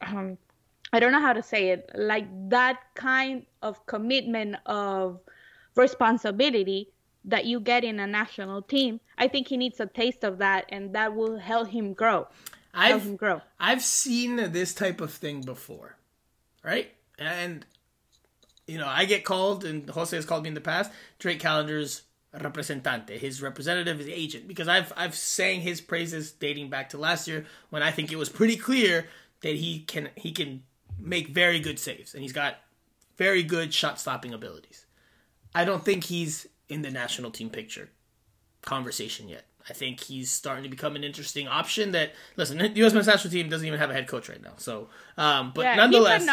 [0.00, 0.38] um,
[0.92, 5.20] i don't know how to say it like that kind of commitment of
[5.76, 6.88] responsibility
[7.28, 9.00] that you get in a national team.
[9.16, 12.26] I think he needs a taste of that and that will help him grow.
[12.74, 13.42] I've, him grow.
[13.60, 15.97] I've seen this type of thing before
[16.62, 16.92] right?
[17.18, 17.64] And
[18.66, 20.90] you know, I get called, and Jose has called me in the past.
[21.18, 22.02] Drake Callender's
[22.38, 27.26] representante, his representative, his agent, because I've I've sang his praises dating back to last
[27.26, 29.06] year when I think it was pretty clear
[29.40, 30.62] that he can he can
[30.98, 32.56] make very good saves and he's got
[33.16, 34.84] very good shot stopping abilities.
[35.54, 37.88] I don't think he's in the national team picture
[38.62, 39.44] conversation yet.
[39.68, 41.92] I think he's starting to become an interesting option.
[41.92, 42.92] That listen, the U.S.
[42.92, 44.54] men's national team doesn't even have a head coach right now.
[44.56, 46.26] So, um, but yeah, nonetheless,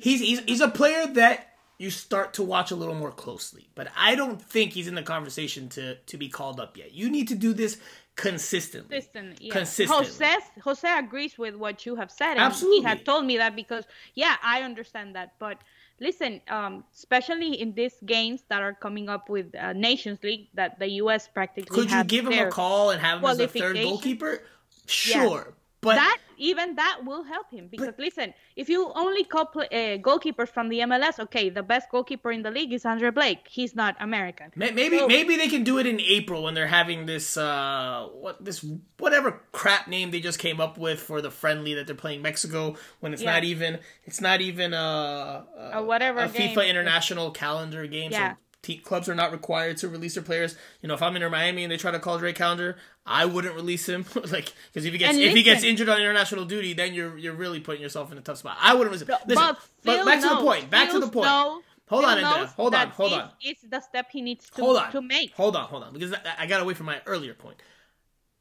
[0.00, 3.68] he's, he's he's a player that you start to watch a little more closely.
[3.74, 6.92] But I don't think he's in the conversation to to be called up yet.
[6.92, 7.78] You need to do this
[8.16, 8.96] consistently.
[8.96, 9.52] Consistent, yeah.
[9.52, 10.06] Consistently.
[10.06, 12.32] Jose Jose agrees with what you have said.
[12.32, 13.84] And Absolutely, he had told me that because
[14.14, 15.58] yeah, I understand that, but
[16.02, 20.78] listen, um, especially in these games that are coming up with uh, Nations League that
[20.78, 21.28] the U.S.
[21.28, 24.42] practically could you give him a call and have him as a third goalkeeper?
[24.86, 25.61] Sure, yeah.
[25.82, 29.66] But that even that will help him because but, listen, if you only call play,
[29.66, 33.48] uh, goalkeepers from the MLS, okay, the best goalkeeper in the league is Andre Blake.
[33.48, 34.52] He's not American.
[34.54, 38.44] Maybe so, maybe they can do it in April when they're having this uh what
[38.44, 38.64] this
[38.98, 42.76] whatever crap name they just came up with for the friendly that they're playing Mexico
[43.00, 43.32] when it's yeah.
[43.32, 48.12] not even it's not even a, a, a whatever a FIFA international calendar game.
[48.12, 48.32] Yeah.
[48.32, 50.56] So Te- clubs are not required to release their players.
[50.80, 53.56] You know, if I'm in Miami and they try to call Drake Callender, I wouldn't
[53.56, 54.04] release him.
[54.14, 57.34] like because if he gets if he gets injured on international duty, then you're you're
[57.34, 58.56] really putting yourself in a tough spot.
[58.60, 59.08] I wouldn't listen.
[59.08, 60.70] But, listen, but, but back to the point.
[60.70, 61.26] Back to the point.
[61.26, 62.22] knows- Hold on.
[62.22, 62.88] Hold on.
[62.88, 63.30] Hold on.
[63.42, 64.92] It's the step he needs to, Hold on.
[64.92, 65.34] to make.
[65.34, 67.56] Hold on, hold on, because I, I got away from my earlier point.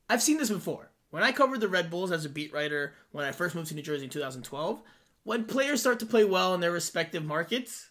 [0.09, 0.89] I've seen this before.
[1.09, 3.76] When I covered the Red Bulls as a beat writer when I first moved to
[3.76, 4.82] New Jersey in 2012,
[5.24, 7.89] when players start to play well in their respective markets,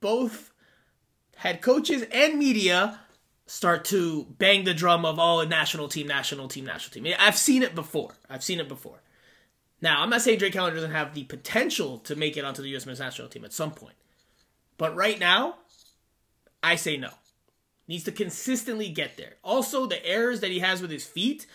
[0.00, 0.53] both
[1.36, 3.00] head coaches and media
[3.46, 7.14] start to bang the drum of all oh national team, national team, national team.
[7.18, 8.14] I've seen it before.
[8.30, 9.02] I've seen it before.
[9.82, 12.68] Now I'm not saying Drake Callender doesn't have the potential to make it onto the
[12.70, 12.86] U.S.
[12.86, 13.96] men's national team at some point,
[14.78, 15.56] but right now,
[16.62, 17.10] I say no.
[17.86, 19.34] Needs to consistently get there.
[19.42, 21.46] Also, the errors that he has with his feet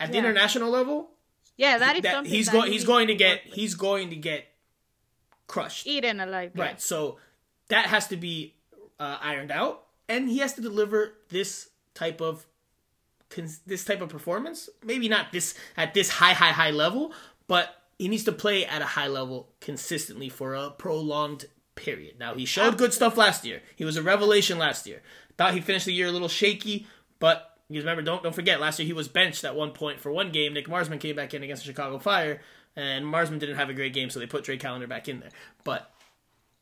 [0.00, 0.24] at the Yeah.
[0.24, 1.10] international level,
[1.56, 3.54] Yeah, that is that something he's that going he he's going to get with.
[3.54, 4.46] he's going to get
[5.46, 5.86] crushed.
[5.86, 6.50] eaten alive.
[6.56, 6.62] yeah.
[6.64, 6.80] Right.
[6.80, 7.18] So
[7.68, 8.54] that has to be
[8.98, 12.46] uh, ironed out, and he has to deliver this type of
[13.66, 14.68] this type of performance.
[14.82, 17.12] Maybe not this at this high, high, high level,
[17.46, 22.18] but he needs to play at a high level consistently for a prolonged period.
[22.18, 23.60] Now he showed good stuff last year.
[23.76, 25.02] He was a revelation last year.
[25.36, 26.86] Thought he finished the year a little shaky,
[27.18, 30.10] but you remember, don't don't forget, last year he was benched at one point for
[30.10, 30.54] one game.
[30.54, 32.40] Nick Marsman came back in against the Chicago Fire,
[32.74, 35.30] and Marsman didn't have a great game, so they put Drake Callender back in there.
[35.64, 35.90] But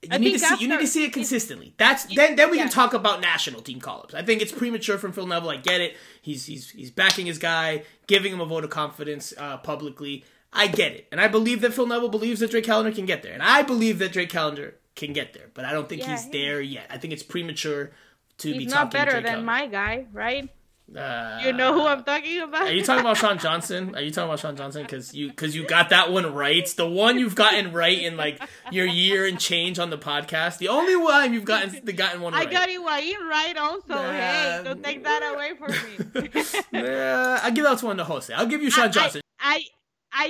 [0.06, 1.74] you I need to see you need to see it consistently.
[1.76, 2.64] That's then then we yeah.
[2.64, 4.14] can talk about national team call ups.
[4.14, 5.50] I think it's premature from Phil Neville.
[5.50, 5.96] I get it.
[6.22, 10.24] He's he's he's backing his guy, giving him a vote of confidence uh, publicly.
[10.52, 13.22] I get it, and I believe that Phil Neville believes that Drake Callender can get
[13.22, 16.12] there, and I believe that Drake Callender can get there, but I don't think Yeah,
[16.12, 16.86] he's he- there yet.
[16.88, 17.90] I think it's premature
[18.38, 18.60] to be talking.
[18.60, 19.44] He's not talking better than Callender.
[19.44, 20.48] my guy, right?
[20.94, 22.62] Uh, You know who I'm talking about?
[22.68, 23.94] Are you talking about Sean Johnson?
[23.96, 24.82] Are you talking about Sean Johnson?
[24.82, 26.66] Because you because you got that one right.
[26.76, 30.58] The one you've gotten right in like your year and change on the podcast.
[30.58, 32.50] The only one you've gotten the gotten one I right.
[32.52, 33.94] got Higuain right also.
[33.96, 36.30] hey, don't take that away from me.
[36.86, 38.32] Uh, I'll give that one to Jose.
[38.32, 39.20] I'll give you Sean Johnson.
[39.40, 39.64] I I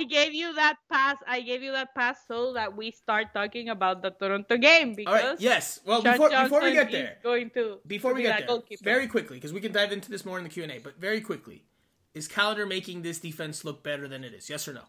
[0.03, 1.17] gave you that pass.
[1.27, 4.95] I gave you that pass so that we start talking about the Toronto game All
[4.95, 5.39] because right.
[5.39, 5.79] Yes.
[5.85, 9.37] Well, Sean before before we get there, going to before we get there, very quickly
[9.37, 10.79] because we can dive into this more in the Q and A.
[10.79, 11.63] But very quickly,
[12.13, 14.49] is Callender making this defense look better than it is?
[14.49, 14.83] Yes or no?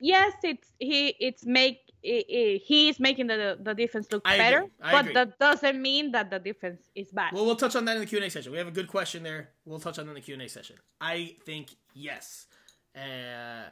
[0.00, 1.14] yes, it's he.
[1.20, 5.14] It's make i i he's making the the defense look I better, I but agree.
[5.14, 7.32] that doesn't mean that the defense is bad.
[7.32, 8.52] Well, we'll touch on that in the Q and A session.
[8.52, 9.50] We have a good question there.
[9.64, 10.76] We'll touch on that in the Q and A session.
[11.00, 12.46] I think yes,
[12.96, 13.70] uh,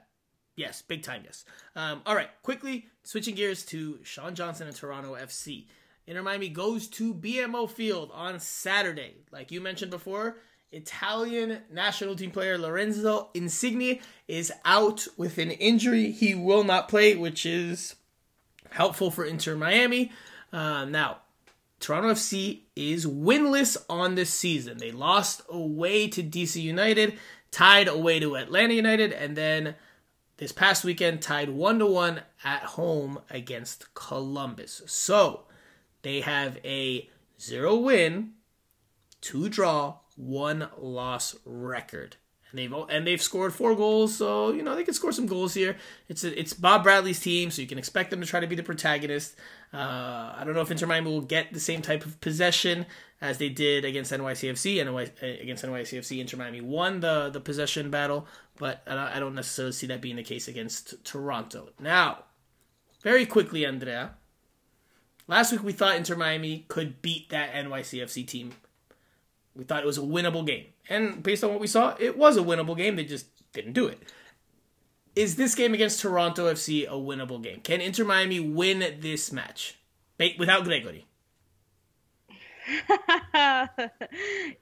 [0.56, 1.44] yes, big time yes.
[1.74, 5.66] Um, all right, quickly switching gears to Sean Johnson and Toronto FC.
[6.06, 9.16] Inter Miami goes to BMO Field on Saturday.
[9.32, 10.36] Like you mentioned before,
[10.70, 16.12] Italian national team player Lorenzo Insigne is out with an injury.
[16.12, 17.96] He will not play, which is
[18.70, 20.12] helpful for Inter Miami.
[20.52, 21.18] Uh, now,
[21.80, 24.78] Toronto FC is winless on this season.
[24.78, 27.18] They lost away to DC United,
[27.50, 29.74] tied away to Atlanta United, and then
[30.36, 34.82] this past weekend tied 1 to 1 at home against Columbus.
[34.86, 35.44] So,
[36.02, 37.08] they have a
[37.40, 38.32] 0 win,
[39.22, 42.16] 2 draw, 1 loss record.
[42.50, 45.52] And they've and they've scored four goals, so you know they can score some goals
[45.54, 45.76] here.
[46.08, 48.54] It's a, it's Bob Bradley's team, so you can expect them to try to be
[48.54, 49.34] the protagonist.
[49.74, 52.86] Uh, I don't know if Inter Miami will get the same type of possession
[53.20, 54.76] as they did against NYCFC.
[54.84, 58.26] NY, against NYCFC, Inter Miami won the the possession battle,
[58.58, 61.70] but I don't- I don't necessarily see that being the case against Toronto.
[61.80, 62.24] Now,
[63.02, 64.14] very quickly, Andrea.
[65.26, 68.52] Last week we thought Inter Miami could beat that NYCFC team.
[69.56, 70.66] We thought it was a winnable game.
[70.88, 72.96] And based on what we saw, it was a winnable game.
[72.96, 74.00] They just didn't do it.
[75.14, 77.60] Is this game against Toronto FC a winnable game?
[77.60, 79.76] Can Inter Miami win this match
[80.18, 81.04] without Gregore?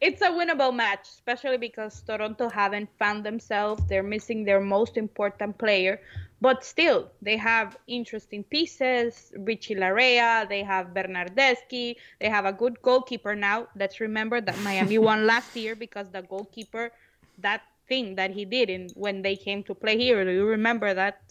[0.01, 3.83] it's a winnable match, especially because Toronto haven't found themselves.
[3.89, 6.01] They're missing their most important player,
[6.45, 9.33] but still they have interesting pieces.
[9.39, 13.67] Richie Laryea, they have Bernardeschi, they have a good goalkeeper now.
[13.75, 16.93] Let's remember that Miami won last year because the goalkeeper,
[17.39, 20.23] that thing that he did in when they came to play here.
[20.23, 21.23] Do you remember that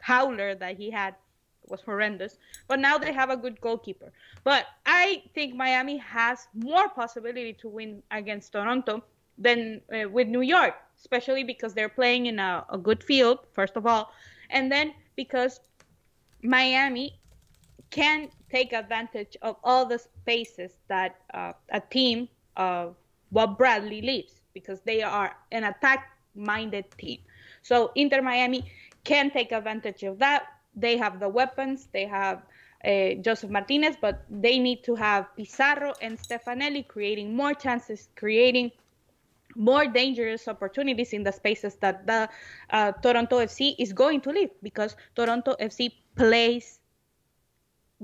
[0.00, 1.14] howler that he had?
[1.68, 2.38] was horrendous.
[2.68, 4.12] But now they have a good goalkeeper.
[4.44, 9.02] But I think Miami has more possibility to win against Toronto
[9.36, 13.74] than uh, with New York, especially because they're playing in a, a good field, first
[13.74, 14.12] of all,
[14.50, 15.60] and then because
[16.42, 17.18] Miami
[17.90, 22.96] can take advantage of all the spaces that uh, a team of
[23.32, 27.20] Bob Bradley leaves because they are an attack minded team.
[27.62, 28.70] So Inter Miami
[29.04, 31.88] can take advantage of that they have the weapons.
[31.92, 32.42] They have
[32.84, 38.70] uh, Josef Martinez, but they need to have Pizarro and Stefanelli creating more chances, creating
[39.56, 42.28] more dangerous opportunities in the spaces that the
[42.70, 46.78] uh, Toronto FC is going to leave because Toronto FC plays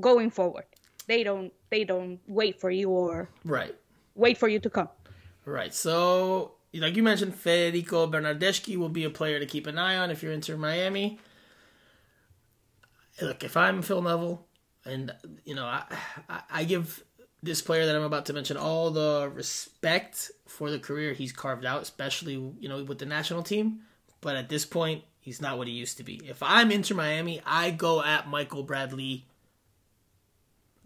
[0.00, 0.64] going forward.
[1.06, 3.74] They don't they don't wait for you or right
[4.14, 4.88] wait for you to come.
[5.44, 5.74] Right.
[5.74, 10.10] So, like you mentioned, Federico Bernardeschi will be a player to keep an eye on
[10.10, 11.18] if you're into Miami.
[13.20, 14.46] Look, if I'm Phil Neville,
[14.84, 15.12] and
[15.44, 15.84] you know, I,
[16.28, 17.04] I, I give
[17.42, 21.64] this player that I'm about to mention all the respect for the career he's carved
[21.64, 23.80] out, especially you know with the national team.
[24.20, 26.20] But at this point, he's not what he used to be.
[26.24, 29.26] If I'm Inter Miami, I go at Michael Bradley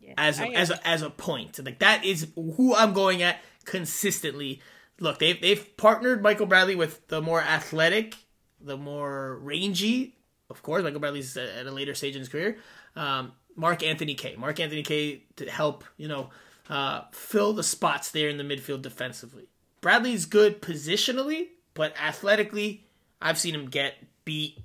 [0.00, 1.62] yeah, as a, as a, as a point.
[1.64, 4.62] Like that is who I'm going at consistently.
[4.98, 8.16] Look, they've they've partnered Michael Bradley with the more athletic,
[8.60, 10.14] the more rangy.
[10.48, 12.56] Of course, Michael Bradley's at a later stage in his career.
[12.94, 14.36] Um, Mark-Anthony Kaye.
[14.36, 15.24] Mark Anthony K.
[15.36, 16.30] to help you know
[16.68, 19.48] uh, fill the spots there in the midfield defensively.
[19.80, 22.86] Bradley's good positionally, but athletically,
[23.20, 23.94] I've seen him get
[24.24, 24.58] beat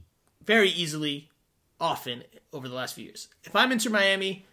[0.43, 1.29] very easily,
[1.79, 2.23] often
[2.53, 3.27] over the last few years.
[3.43, 4.45] If I'm Inter Miami,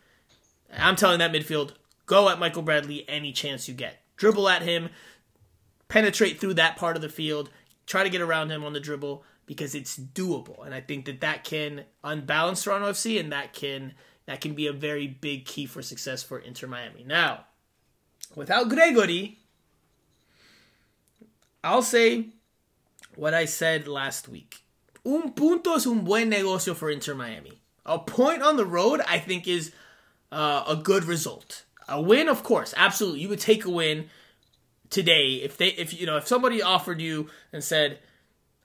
[0.76, 1.72] I'm telling that midfield,
[2.06, 4.02] go at Michael Bradley any chance you get.
[4.16, 4.90] Dribble at him,
[5.88, 7.50] penetrate through that part of the field,
[7.86, 10.64] try to get around him on the dribble because it's doable.
[10.64, 13.94] And I think that that can unbalance Toronto FC and that can
[14.28, 17.02] that can be a very big key for success for Inter Miami.
[17.02, 17.46] Now,
[18.36, 19.36] without Gregore,
[21.64, 22.26] I'll say
[23.16, 24.64] what I said last week.
[25.06, 27.62] Un punto es un buen negocio for Inter Miami.
[27.86, 29.72] A point on the road, I think, is
[30.30, 31.64] uh, a good result.
[31.88, 33.20] A win, of course, absolutely.
[33.20, 34.10] You would take a win
[34.90, 37.98] today if they, if you know, if somebody offered you and said,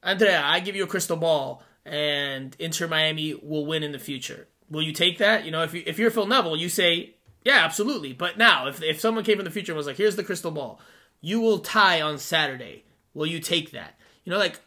[0.04, 4.50] "Andrea, I give you a crystal ball, and Inter Miami will win in the future."
[4.70, 5.46] Will you take that?
[5.46, 8.82] You know, if you if you're Phil Neville, you say, "Yeah, absolutely." But now, if
[8.82, 10.80] if someone came in the future and was like, "Here's the crystal ball,
[11.22, 12.84] you will tie on Saturday,"
[13.14, 14.00] will you take that?
[14.24, 14.60] You know, like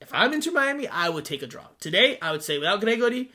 [0.00, 2.18] if I'm Inter Miami, I would take a draw today.
[2.20, 3.28] I would say without Gregore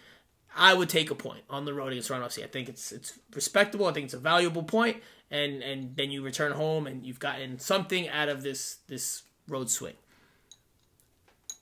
[0.56, 2.44] I would take a point on the road against Toronto FC.
[2.44, 3.88] I think it's it's respectable.
[3.88, 4.98] I think it's a valuable point,
[5.30, 9.70] and and then you return home and you've gotten something out of this this road
[9.70, 9.96] swing.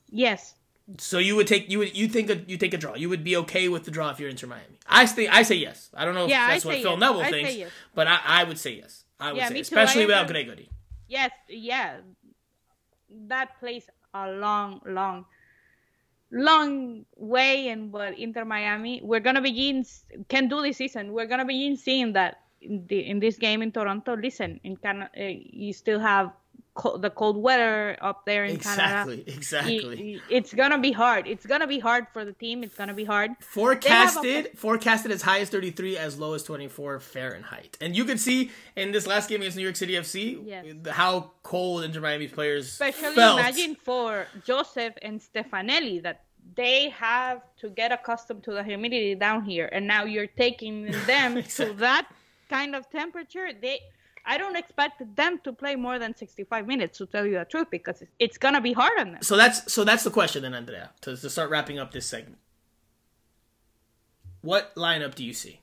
[0.10, 0.56] Yes.
[0.98, 2.96] So you would take you would you think a, you take a draw.
[2.96, 4.80] You would be okay with the draw if you're Inter Miami.
[4.88, 5.90] I think I say yes.
[5.94, 7.00] I don't know if yeah, that's what Phil yes.
[7.00, 7.70] Neville I thinks, yes.
[7.94, 9.04] but I, I would say yes.
[9.20, 10.68] I would yeah, say, especially without Gregore.
[11.08, 11.98] Yes, yeah,
[13.28, 15.26] that plays a long, long
[16.32, 19.86] long way in what Inter Miami we're gonna begin
[20.28, 21.14] can do this season.
[21.14, 24.16] We're gonna begin seeing that in, the, in this game in Toronto.
[24.16, 26.32] Listen, in Canada, uh, you still have
[27.00, 29.38] the cold weather up there in exactly, Canada.
[29.38, 30.22] Exactly, exactly.
[30.30, 31.28] It's gonna be hard.
[31.28, 32.64] It's gonna be hard for the team.
[32.64, 33.32] It's gonna be hard.
[33.40, 34.58] Forecasted, a...
[34.58, 37.78] forecasted as high as 33, as low as 24 Fahrenheit.
[37.82, 40.66] And you can see in this last game against New York City FC yes.
[40.90, 43.40] how cold Inter Miami players Especially felt.
[43.40, 46.24] imagine for Josef and Stefanelli that
[46.56, 51.38] they have to get accustomed to the humidity down here and now you're taking them
[51.38, 51.66] exactly.
[51.66, 52.08] to that
[52.50, 53.80] kind of temperature they
[54.26, 57.68] I don't expect them to play more than 65 minutes to tell you the truth
[57.72, 59.22] because it's gonna be hard on them.
[59.22, 60.92] So that's so that's the question then, Andrea.
[61.02, 62.38] To, to start wrapping up this segment,
[64.42, 65.62] what lineup do you see?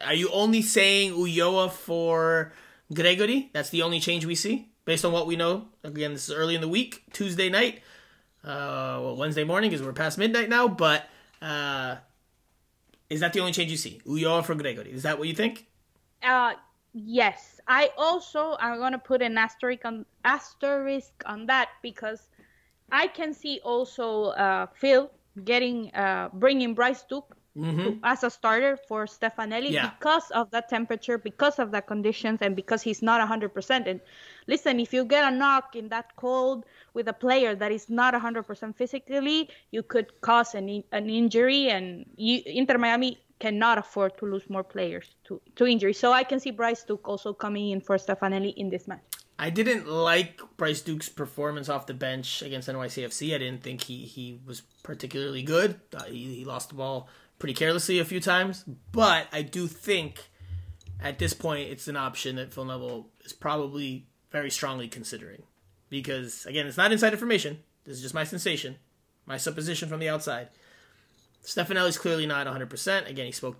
[0.00, 2.52] Are you only saying Ulloa for
[2.92, 3.48] Gregore?
[3.52, 5.68] That's the only change we see based on what we know.
[5.84, 7.82] Again, this is early in the week, Tuesday night,
[8.44, 10.68] uh, well, Wednesday morning because we're past midnight now.
[10.68, 11.08] But
[11.42, 11.96] uh,
[13.10, 14.00] is that the only change you see?
[14.06, 14.86] Ulloa for Gregore?
[14.86, 15.66] Is that what you think?
[16.22, 16.54] Uh,
[16.92, 22.28] yes, I also I'm gonna put an asterisk on asterisk on that because
[22.90, 25.10] I can see also uh, Phil
[25.44, 27.82] getting uh, bringing Bryce Duke mm-hmm.
[27.82, 29.90] to, as a starter for Stefanelli yeah.
[29.90, 33.86] because of that temperature, because of the conditions, and because he's not 100%.
[33.86, 34.00] And
[34.46, 36.64] listen, if you get a knock in that cold
[36.94, 42.06] with a player that is not 100% physically, you could cause an, an injury, and
[42.16, 45.92] you, Inter Miami cannot afford to lose more players to, to injury.
[45.92, 49.02] So I can see Bryce Duke also coming in for Stefanelli in this match.
[49.38, 53.34] I didn't like Bryce Duke's performance off the bench against NYCFC.
[53.34, 55.80] I didn't think he, he was particularly good.
[55.94, 57.08] Uh, he, he lost the ball
[57.38, 60.28] pretty carelessly a few times, but I do think
[61.00, 65.44] at this point it's an option that Phil Neville is probably very strongly considering.
[65.88, 67.60] Because, again, it's not inside information.
[67.84, 68.76] This is just my sensation,
[69.24, 70.48] my supposition from the outside.
[71.48, 73.08] Stefanelli's clearly not 100%.
[73.08, 73.56] Again, he spoke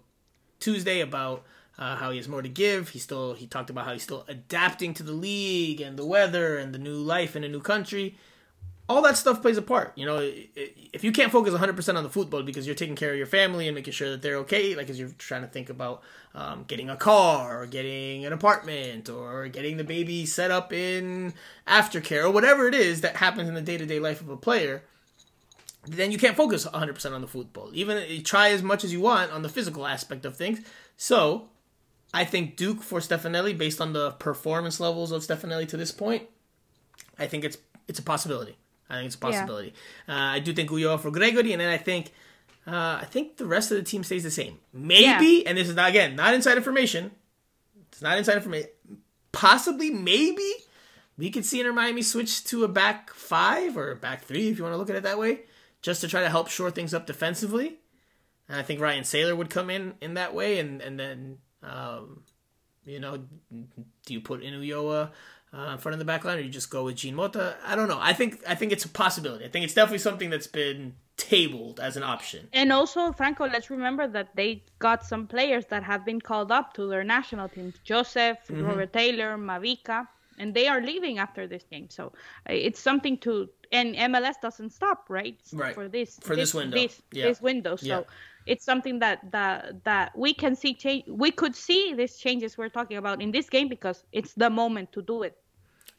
[0.60, 1.44] Tuesday about
[1.78, 2.90] uh, how he has more to give.
[2.90, 6.58] He still he talked about how he's still adapting to the league and the weather
[6.58, 8.16] and the new life in a new country.
[8.88, 9.92] all that stuff plays a part.
[9.96, 10.18] You know,
[10.92, 13.68] if you can't focus 100% on the football because you're taking care of your family
[13.68, 16.02] and making sure that they're okay, like as you're trying to think about
[16.34, 21.34] um, getting a car or getting an apartment or getting the baby set up in
[21.66, 24.36] aftercare or whatever it is that happens in the day to day life of a
[24.36, 24.82] player,
[25.88, 27.70] then you can't focus 100% on the football.
[27.72, 30.60] Even you try as much as you want on the physical aspect of things.
[30.96, 31.48] So,
[32.12, 36.24] I think Duke for Stefanelli, based on the performance levels of Stefanelli to this point,
[37.18, 38.56] I think it's it's a possibility.
[38.90, 39.74] I think it's a possibility.
[40.06, 40.14] Yeah.
[40.14, 42.12] Uh, I do think Ulloa for Gregore, and then I think
[42.66, 44.58] uh, I think the rest of the team stays the same.
[44.72, 45.48] Maybe, yeah.
[45.48, 47.10] and this is not again not inside information.
[47.92, 48.70] It's not inside information.
[49.32, 50.50] Possibly, maybe
[51.18, 54.58] we could see Inter Miami switch to a back five or a back three if
[54.58, 55.40] you want to look at it that way,
[55.82, 57.78] just to try to help shore things up defensively.
[58.48, 62.22] And I think Ryan Sailor would come in in that way, and and then um,
[62.84, 63.18] you know,
[64.06, 65.10] do you put in Ulloa
[65.52, 67.56] uh, in front of the back line, or you just go with Jean Mota?
[67.64, 67.98] I don't know.
[68.00, 69.44] I think I think it's a possibility.
[69.44, 72.48] I think it's definitely something that's been tabled as an option.
[72.52, 76.74] And also, Franco, let's remember that they got some players that have been called up
[76.74, 78.64] to their national teams: Josef, mm-hmm.
[78.64, 80.08] Robert Taylor, Mabika,
[80.38, 81.88] and they are leaving after this game.
[81.90, 82.12] So
[82.48, 83.48] uh, it's something to.
[83.70, 85.38] And MLS doesn't stop, right?
[85.52, 85.74] Right.
[85.74, 86.18] For this.
[86.22, 86.76] For this, this window.
[86.76, 87.26] This, yeah.
[87.26, 87.76] this window.
[87.76, 87.86] So.
[87.86, 88.02] Yeah
[88.48, 92.68] it's something that that that we can see change we could see these changes we're
[92.68, 95.36] talking about in this game because it's the moment to do it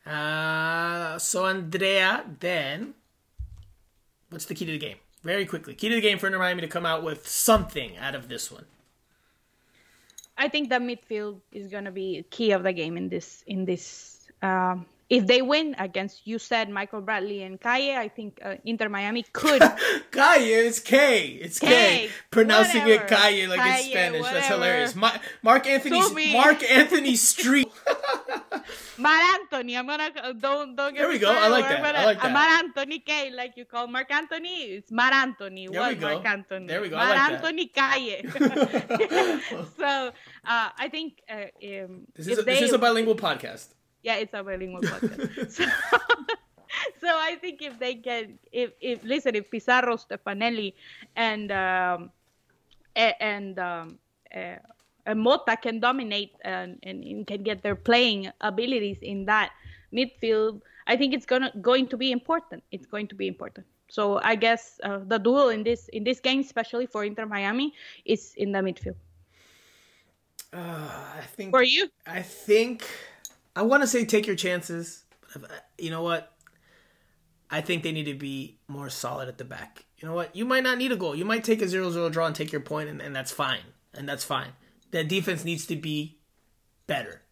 [0.06, 2.94] uh so andrea then
[4.30, 6.62] what's the key to the game very quickly key to the game for Inter Miami
[6.62, 8.66] to come out with something out of this one
[10.38, 13.66] i think the midfield is going to be key of the game in this in
[13.66, 18.56] this um if they win against you said Michael Bradley and Calle, I think uh,
[18.64, 19.62] Inter Miami could.
[20.12, 21.68] Calle, it's K, it's K.
[21.68, 22.10] K.
[22.30, 23.04] Pronouncing whatever.
[23.04, 24.22] it Calle like Calle, it's Spanish.
[24.22, 24.40] Whatever.
[24.40, 24.96] That's hilarious.
[24.96, 27.72] Ma- Mark Anthony, Mark Anthony Street.
[28.98, 31.02] Mar Anthony, I'm gonna don't don't get.
[31.02, 31.32] There we go.
[31.32, 31.96] I like that.
[31.96, 32.32] I like that.
[32.32, 35.68] Mar Anthony K, like you call Mark Anthony, it's Mar Anthony.
[35.68, 36.14] There what we go.
[36.14, 36.68] Mark Anthony?
[36.68, 36.98] There we go.
[36.98, 38.22] Mar like Anthony Calle.
[39.78, 40.12] so
[40.46, 43.70] uh, I think uh, um, this is a, they, this is a bilingual podcast
[44.04, 45.52] yeah, it's a bilingual podcast.
[45.52, 45.66] so,
[47.02, 50.74] so I think if they can, if if listen, if Pizarro, Stefanelli,
[51.16, 52.12] and um,
[52.95, 54.00] and um,
[54.36, 54.56] uh,
[55.06, 59.52] and Mota can dominate and, and can get their playing abilities in that
[59.93, 62.64] midfield, I think it's gonna going to be important.
[62.72, 63.66] It's going to be important.
[63.89, 67.74] So I guess uh, the duel in this in this game, especially for Inter Miami,
[68.06, 68.95] is in the midfield.
[70.54, 72.86] Uh, I think for you, I think
[73.56, 76.34] I want to say take your chances, but uh, you know what?
[77.52, 79.86] I think they need to be more solid at the back.
[79.97, 80.36] You know what?
[80.36, 81.16] You might not need a goal.
[81.16, 83.62] You might take a 0-0 draw and take your point, and, and that's fine.
[83.93, 84.50] And that's fine.
[84.91, 86.20] That defense needs to be
[86.88, 87.24] better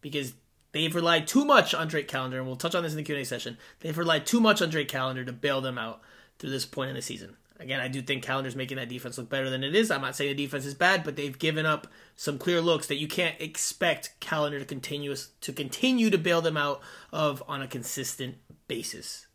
[0.00, 0.32] because
[0.72, 3.24] they've relied too much on Drake Callender, and we'll touch on this in the Q&A
[3.24, 3.58] session.
[3.80, 6.00] They've relied too much on Drake Callender to bail them out
[6.38, 7.36] through this point in the season.
[7.58, 9.90] Again, I do think Callender's making that defense look better than it is.
[9.90, 12.96] I'm not saying the defense is bad, but they've given up some clear looks that
[12.96, 16.80] you can't expect Callender to continuous to continue to bail them out
[17.12, 18.36] of on a consistent
[18.68, 19.26] basis.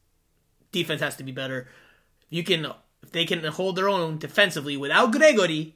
[0.72, 1.68] Defense has to be better.
[2.30, 2.68] You can
[3.02, 5.74] if they can hold their own defensively without Gregore,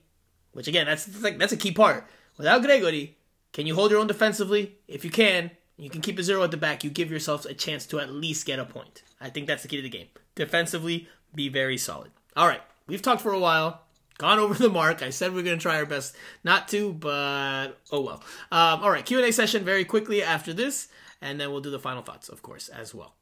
[0.51, 2.05] which again that's like that's a key part.
[2.37, 3.13] Without Gregore,
[3.53, 4.77] can you hold your own defensively?
[4.87, 6.83] If you can, you can keep a zero at the back.
[6.83, 9.01] You give yourselves a chance to at least get a point.
[9.19, 10.07] I think that's the key to the game.
[10.35, 12.11] Defensively, be very solid.
[12.37, 13.79] All right, we've talked for a while,
[14.17, 15.01] gone over the mark.
[15.01, 18.21] I said we are going to try our best not to, but oh well.
[18.51, 20.89] Um, all right, Q and A session very quickly after this,
[21.21, 23.15] and then we'll do the final thoughts, of course, as well.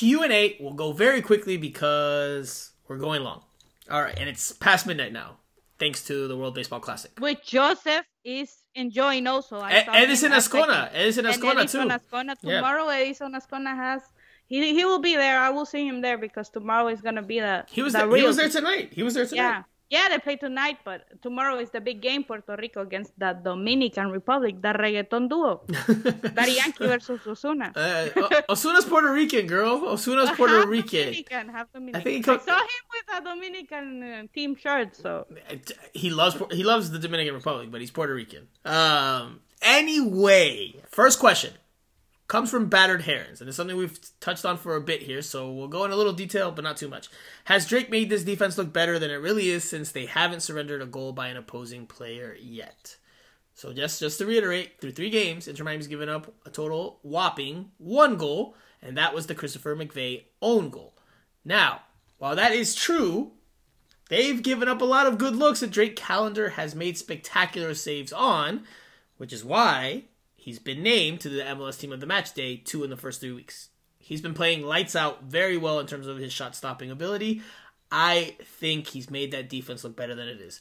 [0.00, 3.42] Q&A will go very quickly because we're going long.
[3.90, 5.36] All right, and it's past midnight now,
[5.78, 7.10] thanks to the World Baseball Classic.
[7.18, 9.58] Which Josef is enjoying also.
[9.58, 10.88] I e- Edison Ascona.
[10.92, 11.94] Edison Ascona, Edison too.
[11.94, 12.38] Ascona.
[12.38, 12.96] Tomorrow, yeah.
[12.96, 14.02] Edison Ascona has...
[14.46, 15.38] He, he will be there.
[15.38, 17.64] I will see him there because tomorrow is gonna be the.
[17.68, 18.92] He was the there, he was there tonight.
[18.92, 19.42] He was there tonight.
[19.42, 23.32] Yeah, yeah, they play tonight, but tomorrow is the big game, Puerto Rico against the
[23.42, 25.62] Dominican Republic, the reggaeton duo.
[26.34, 27.74] Daddy Yankee versus Ozuna.
[27.74, 29.80] Uh, Ozuna's Puerto Rican, girl.
[29.80, 31.06] Ozuna's Puerto half Rican.
[31.06, 32.00] Dominican, half Dominican.
[32.00, 32.42] I think he comes...
[32.42, 35.26] I saw him with a Dominican uh, team shirt, so
[35.92, 38.46] he loves he loves the Dominican Republic, but he's Puerto Rican.
[38.64, 39.40] Um.
[39.62, 41.52] Anyway, first question.
[42.30, 45.50] Comes from battered herons, and it's something we've touched on for a bit here, so
[45.50, 47.08] we'll go in a little detail, but not too much.
[47.46, 50.80] Has Drake made this defense look better than it really is since they haven't surrendered
[50.80, 52.98] a goal by an opposing player yet?
[53.54, 57.72] So just just to reiterate, through three games, Inter Miami's given up a total whopping
[57.78, 60.94] one goal, and that was the Christopher McVey own goal.
[61.44, 61.80] Now,
[62.18, 63.32] while that is true,
[64.08, 68.12] they've given up a lot of good looks that Drake Callender has made spectacular saves
[68.12, 68.62] on,
[69.16, 70.04] which is why
[70.40, 73.20] he's been named to the MLS team of the match day two in the first
[73.20, 73.68] three weeks.
[73.98, 77.42] He's been playing lights out very well in terms of his shot stopping ability.
[77.92, 80.60] I think he's made that defense look better than it is.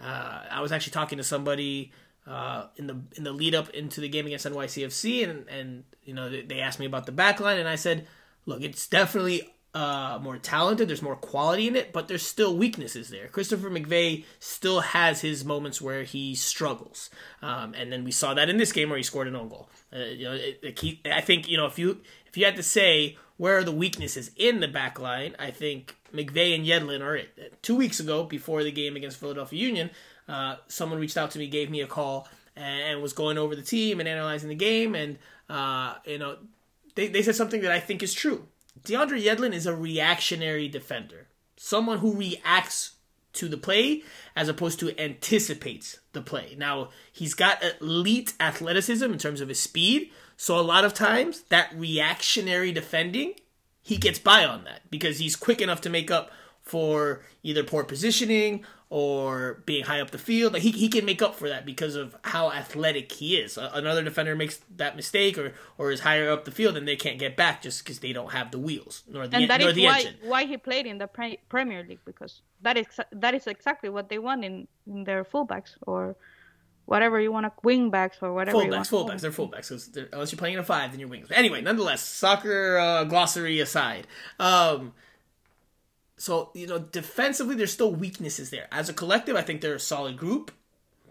[0.00, 1.92] Uh, I was actually talking to somebody
[2.26, 6.12] uh, in the in the lead up into the game against NYCFC, and and you
[6.12, 8.06] know they asked me about the back line, and I said,
[8.46, 10.88] look, it's definitely uh, more talented.
[10.88, 13.28] There's more quality in it, but there's still weaknesses there.
[13.28, 17.10] Christopher McVey still has his moments where he struggles,
[17.42, 19.68] um, and then we saw that in this game where he scored an own goal.
[19.92, 22.62] Uh, you know, it, it, I think you know if you if you had to
[22.62, 27.16] say where are the weaknesses in the back line, I think McVey and Yedlin are
[27.16, 27.62] it.
[27.62, 29.90] Two weeks ago, before the game against Philadelphia Union,
[30.28, 33.62] uh, someone reached out to me, gave me a call, and was going over the
[33.62, 35.18] team and analyzing the game, and
[35.48, 36.36] uh, you know,
[36.96, 38.46] they, they said something that I think is true.
[38.84, 42.96] DeAndre Yedlin is a reactionary defender, someone who reacts
[43.32, 44.02] to the play
[44.34, 46.56] as opposed to anticipates the play.
[46.58, 51.42] Now, he's got elite athleticism in terms of his speed, so a lot of times
[51.50, 53.34] that reactionary defending,
[53.82, 56.30] he gets by on that because he's quick enough to make up
[56.62, 60.52] for either poor positioning or being high up the field.
[60.52, 63.56] Like he, he can make up for that because of how athletic he is.
[63.56, 67.18] Another defender makes that mistake or, or is higher up the field and they can't
[67.18, 69.76] get back just because they don't have the wheels nor the, and that nor is
[69.76, 70.14] the why, engine.
[70.24, 74.08] why he played in the pre- Premier League because that is that is exactly what
[74.08, 76.16] they want in, in their fullbacks or
[76.86, 78.58] whatever you want to wing backs or whatever.
[78.58, 79.92] Fullbacks, fullbacks, they're fullbacks.
[79.92, 81.28] They're, unless you're playing in a five, then you're wings.
[81.28, 84.08] But anyway, nonetheless, soccer uh, glossary aside.
[84.40, 84.94] Um,
[86.20, 88.68] so, you know, defensively, there's still weaknesses there.
[88.70, 90.52] As a collective, I think they're a solid group,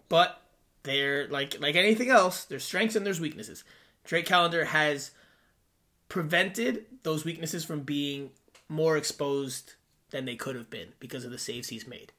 [0.08, 0.40] but
[0.84, 3.64] they're like like anything else, there's strengths and there's weaknesses.
[4.04, 5.10] Drake Callender has
[6.08, 8.30] prevented those weaknesses from being
[8.68, 9.74] more exposed
[10.10, 12.12] than they could have been because of the saves he's made.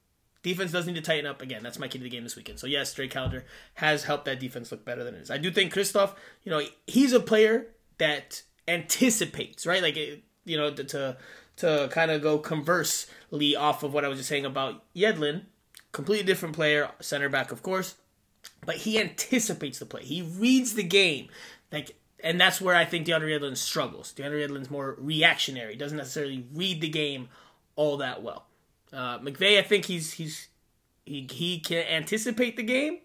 [0.44, 1.42] Defense does need to tighten up.
[1.42, 2.60] Again, that's my key to the game this weekend.
[2.60, 3.46] So yes, Drake Callender
[3.76, 5.32] has helped that defense look better than it is.
[5.32, 6.14] I do think Christoph,
[6.44, 7.68] you know, he's a player
[8.00, 9.82] that anticipates, right?
[9.82, 11.18] Like, you know, to to
[11.90, 15.44] kind of go conversely off of what I was just saying about Yedlin,
[15.92, 17.96] completely different player, center back, of course,
[18.66, 20.04] but he anticipates the play.
[20.04, 21.30] He reads the game,
[21.72, 24.14] like, and that's where I think DeAndre Yedlin struggles.
[24.14, 27.30] DeAndre Yedlin's more reactionary, He doesn't necessarily read the game
[27.76, 28.46] all that well.
[28.94, 30.50] Uh, McVey, I think he's he's
[31.06, 33.00] he he can anticipate the game,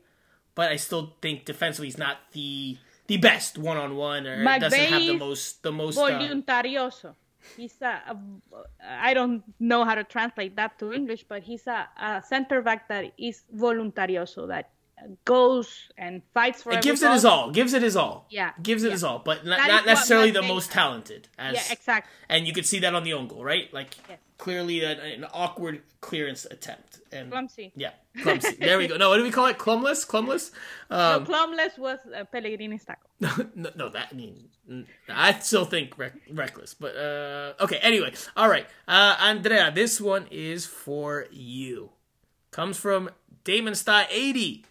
[0.55, 2.77] but I still think defensively he's not the
[3.07, 5.97] the best one on one or McVey doesn't have the most the most.
[5.97, 7.15] Uh, voluntarioso.
[7.55, 8.17] He's a, a,
[8.83, 12.89] I don't know how to translate that to English, but he's a, a center back
[12.89, 14.71] that is voluntarioso, that
[15.25, 16.73] goes and fights for.
[16.73, 17.51] It gives it his all.
[17.51, 18.27] Gives it his all.
[18.31, 18.53] Yeah.
[18.63, 18.93] Gives it yeah.
[18.93, 21.29] his all, but not, not necessarily the most talented.
[21.39, 22.11] As, Yeah, exactly.
[22.29, 23.73] And you could see that on the own goal, right?
[23.73, 24.19] Like Yes.
[24.39, 27.01] clearly an, an awkward clearance attempt.
[27.13, 27.73] And Clumsy.
[27.77, 27.91] Yeah,
[28.23, 28.57] clumsy.
[28.57, 28.97] there we go.
[28.97, 29.59] No, what do we call it?
[29.59, 30.07] Clumless.
[30.07, 30.51] Clumless.
[30.91, 33.11] No, Um, Clumless was uh, Pellegrini's tackle.
[33.55, 34.49] no, no, that I mean,
[35.09, 37.77] I still think rec- reckless, but uh, okay.
[37.83, 41.91] Anyway, all right, uh, Andrea, this one is for you.
[42.51, 43.11] Comes from
[43.45, 44.65] Damon Star eighty.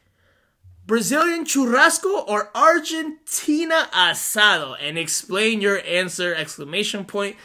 [0.85, 4.75] Brazilian churrasco or Argentina asado?
[4.79, 6.33] And explain your answer!
[6.33, 7.35] Exclamation point.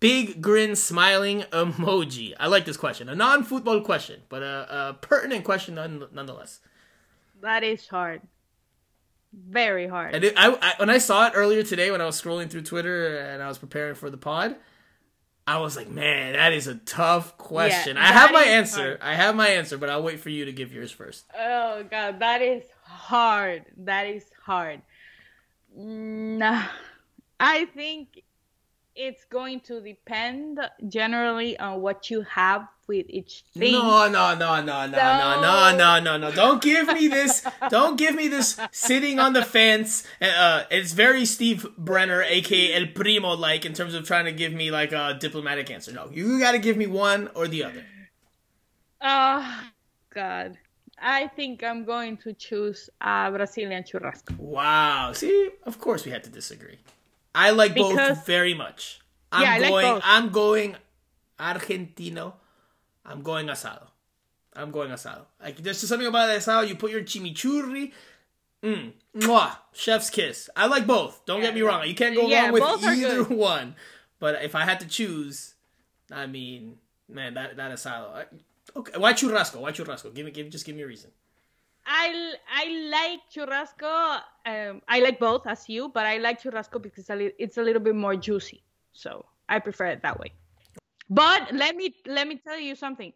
[0.00, 2.34] Big grin, smiling emoji.
[2.38, 3.08] I like this question.
[3.08, 6.60] A non-football question, but a, a pertinent question none, nonetheless.
[7.40, 8.22] That is hard.
[9.32, 10.14] Very hard.
[10.14, 12.62] And it, I, I, when I saw it earlier today, when I was scrolling through
[12.62, 14.56] Twitter and I was preparing for the pod,
[15.46, 18.98] I was like, "Man, that is a tough question." I have my answer.
[18.98, 19.00] hard.
[19.00, 21.24] I have my answer, but I'll wait for you to give yours first.
[21.38, 23.64] Oh god, that is hard.
[23.78, 24.82] That is hard.
[25.74, 26.64] Nah,
[27.38, 28.22] I think
[28.96, 30.58] it's going to depend
[30.88, 33.72] generally on what you have with each thing.
[33.72, 35.02] No, no, no, no, no, so...
[35.02, 36.32] no, no, no, no, no.
[36.32, 37.46] Don't give me this.
[37.68, 40.06] don't give me this sitting on the fence.
[40.20, 44.32] Uh, uh it's very Steve Brenner, aka El Primo, like in terms of trying to
[44.32, 45.92] give me like a diplomatic answer.
[45.92, 47.84] No, you got to give me one or the other.
[49.02, 49.64] Oh
[50.14, 50.58] God.
[50.98, 54.38] I think I'm going to choose uh, Brazilian churrasco.
[54.38, 55.12] Wow.
[55.12, 56.78] See, of course we had to disagree.
[57.36, 59.00] I like Because- both very much.
[59.30, 60.02] I'm Yeah, I like going both.
[60.04, 60.76] I'm going
[61.38, 62.34] Argentino.
[63.04, 63.86] I'm going asado.
[64.54, 65.26] I'm going asado.
[65.42, 66.66] Like there's just something about asado.
[66.66, 67.92] You put your chimichurri,
[68.62, 68.92] Mm.
[69.14, 69.56] Mwah.
[69.74, 70.48] Chef's kiss.
[70.56, 71.24] I like both.
[71.26, 71.86] Don't get me wrong.
[71.86, 73.36] You can't go Yeah, wrong with either good.
[73.36, 73.76] one.
[74.18, 75.54] But if I had to choose,
[76.10, 78.14] I mean, man, that that asilo.
[78.14, 78.26] I-
[78.74, 79.60] Okay, why churrasco?
[79.60, 80.12] Why churrasco?
[80.12, 81.10] Give me, give, just give me a reason.
[81.86, 84.20] I I like churrasco.
[84.44, 87.56] Um, I like both as you, but I like churrasco because it's a, li- it's
[87.58, 88.62] a little bit more juicy.
[88.92, 90.32] So I prefer it that way.
[91.08, 93.12] But let me let me tell you something.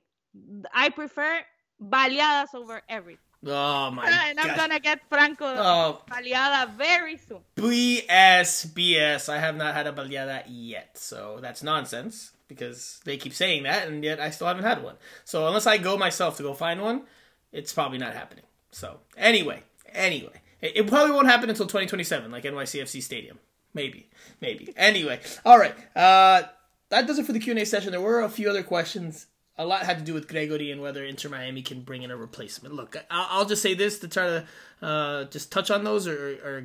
[0.72, 1.40] I prefer
[1.82, 3.18] baleadas over everything.
[3.46, 6.02] Oh my and I'm gonna get Franco Oh.
[6.08, 7.40] baleada very soon.
[7.56, 9.28] BS, BS.
[9.28, 13.88] I have not had a baleada yet, so that's nonsense because they keep saying that,
[13.88, 14.96] and yet I still haven't had one.
[15.24, 17.02] So unless I go myself to go find one,
[17.52, 18.44] it's probably not happening.
[18.70, 23.38] So anyway, anyway, it, probably won't happen until 2027, like NYCFC Stadium.
[23.72, 24.08] Maybe,
[24.40, 24.72] maybe.
[24.76, 25.74] Anyway, all right.
[25.96, 26.42] Uh,
[26.88, 27.92] that does it for the Q and A session.
[27.92, 29.26] There were a few other questions.
[29.56, 32.16] A lot had to do with Gregore and whether Inter Miami can bring in a
[32.16, 32.74] replacement.
[32.74, 34.46] Look, I'll, I'll just say this to try to
[34.82, 36.64] uh, just touch on those or, or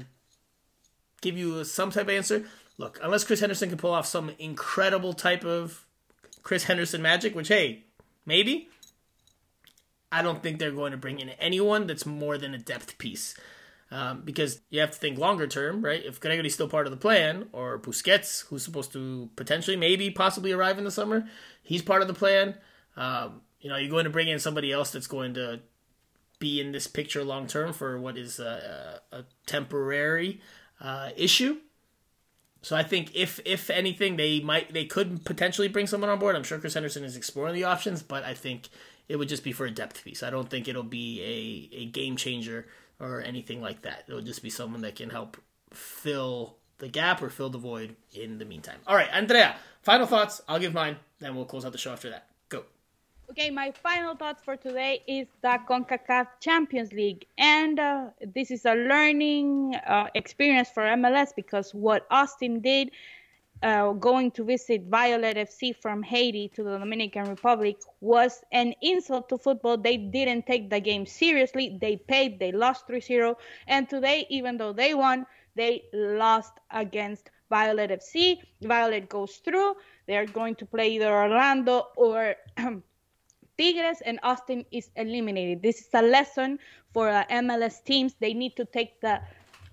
[1.21, 2.45] give you some type of answer.
[2.77, 5.85] Look, unless Chris Henderson can pull off some incredible type of
[6.43, 7.83] Chris Henderson magic, which hey,
[8.25, 8.69] maybe.
[10.15, 13.35] I don't think they're going to bring in anyone that's more than a depth piece.
[13.91, 16.03] Um, because you have to think longer term, right?
[16.03, 20.51] If Gregore's still part of the plan, or Busquets, who's supposed to potentially, maybe, possibly
[20.51, 21.27] arrive in the summer,
[21.61, 22.55] he's part of the plan.
[22.97, 25.59] Um, you know, you're going to bring in somebody else that's going to
[26.39, 30.41] be in this picture long term for what is a, a, a temporary
[30.81, 31.57] uh, issue.
[32.61, 36.35] So I think if if anything, they might they could potentially bring someone on board.
[36.35, 38.69] I'm sure Chris Henderson is exploring the options, but I think
[39.07, 40.23] it would just be for a depth piece.
[40.23, 42.67] I don't think it'll be a, a game changer
[42.99, 44.05] or anything like that.
[44.07, 45.37] It'll just be someone that can help
[45.71, 48.79] fill the gap or fill the void in the meantime.
[48.87, 50.41] All right, Andrea, final thoughts.
[50.47, 52.27] I'll give mine, then we'll close out the show after that.
[52.49, 52.63] Go.
[53.29, 57.25] Okay, my final thoughts for today is the CONCACAF Champions League.
[57.37, 62.91] And uh, this is a learning uh, experience for MLS because what Austin did
[63.63, 69.29] uh, going to visit Violette FC from Haiti to the Dominican Republic was an insult
[69.29, 69.77] to football.
[69.77, 71.77] They didn't take the game seriously.
[71.79, 73.37] They paid, they lost 3 0.
[73.67, 75.25] And today, even though they won,
[75.55, 78.39] they lost against Violette FC.
[78.61, 79.75] Violette goes through.
[80.07, 82.35] They're going to play either Orlando or
[83.57, 85.61] Tigres and Austin is eliminated.
[85.61, 86.59] This is a lesson
[86.93, 88.15] for uh, MLS teams.
[88.19, 89.21] They need to take the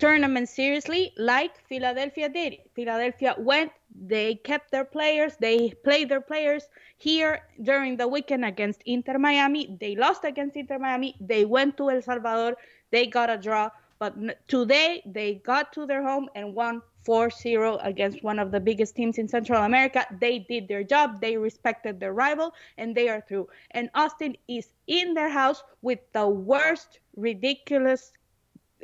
[0.03, 2.57] tournament seriously, like Philadelphia did.
[2.75, 6.65] Philadelphia went, they kept their players, they played their players
[6.99, 9.77] here during the weekend against Inter Miami.
[9.81, 11.15] They lost against Inter Miami.
[11.21, 12.57] They went to El Salvador,
[12.91, 13.71] they got a draw.
[14.01, 14.17] But
[14.49, 19.19] today they got to their home and won 4-0 against one of the biggest teams
[19.19, 20.05] in Central America.
[20.21, 21.21] They did their job.
[21.21, 23.47] They respected their rival and they are through.
[23.71, 28.13] And Austin is in their house with the worst ridiculous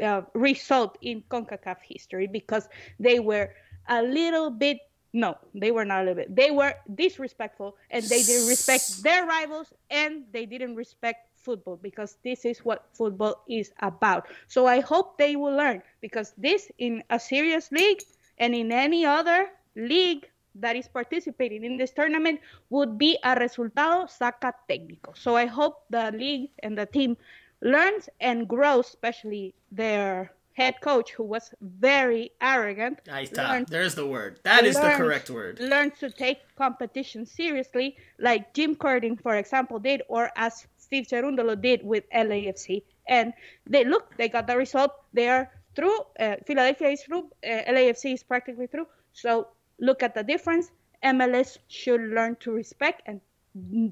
[0.02, 2.68] uh, result in CONCACAF history because
[2.98, 3.50] they were
[3.88, 4.78] a little bit
[5.14, 6.36] no, they were not a little bit.
[6.36, 12.18] They were disrespectful and they didn't respect their rivals and they didn't respect football because
[12.22, 14.28] this is what football is about.
[14.48, 18.02] So I hope they will learn because this in a serious league
[18.36, 24.06] and in any other league that is participating in this tournament would be a resultado
[24.06, 25.16] saca técnico.
[25.16, 27.16] So I hope the league and the team
[27.60, 32.98] learns and grows, especially their head coach who was very arrogant.
[33.04, 33.48] Está.
[33.48, 34.40] learns- There's the word.
[34.42, 35.60] That is the correct word.
[35.60, 41.60] Learns to take competition seriously, like Jim Curtin, for example, did, or as Steve Cherundolo
[41.60, 42.82] did with LAFC.
[43.06, 43.32] And
[43.66, 44.92] they look, they got the result.
[45.12, 45.98] They are through.
[46.18, 47.30] Uh, Philadelphia is through.
[47.44, 48.86] Uh, LAFC is practically through.
[49.12, 49.48] So
[49.78, 50.70] look at the difference.
[51.04, 53.20] MLS should learn to respect and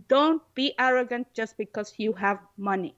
[0.09, 2.97] don't be arrogant just because you have money.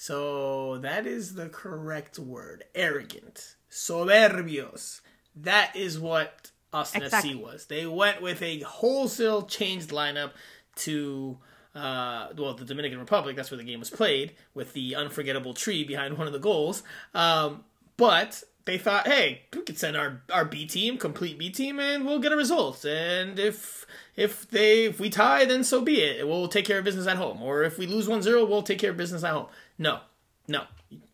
[0.00, 2.62] So that is the correct word.
[2.72, 3.56] Arrogant.
[3.68, 5.00] Soberbios.
[5.34, 7.34] That is what Austin Exactly.
[7.34, 7.66] FC was.
[7.66, 10.30] They went with a wholesale changed lineup
[10.76, 11.38] to
[11.74, 13.34] uh, well, the Dominican Republic.
[13.34, 16.84] That's where the game was played with the unforgettable tree behind one of the goals.
[17.12, 17.64] Um,
[17.96, 22.06] but they thought, hey, we could send our, our B team, complete B team, and
[22.06, 22.84] we'll get a result.
[22.84, 23.84] And if
[24.14, 26.28] if they if we tie, then so be it.
[26.28, 27.42] We'll take care of business at home.
[27.42, 29.46] Or if we lose 1-0, we'll take care of business at home.
[29.78, 30.00] No,
[30.46, 30.64] no.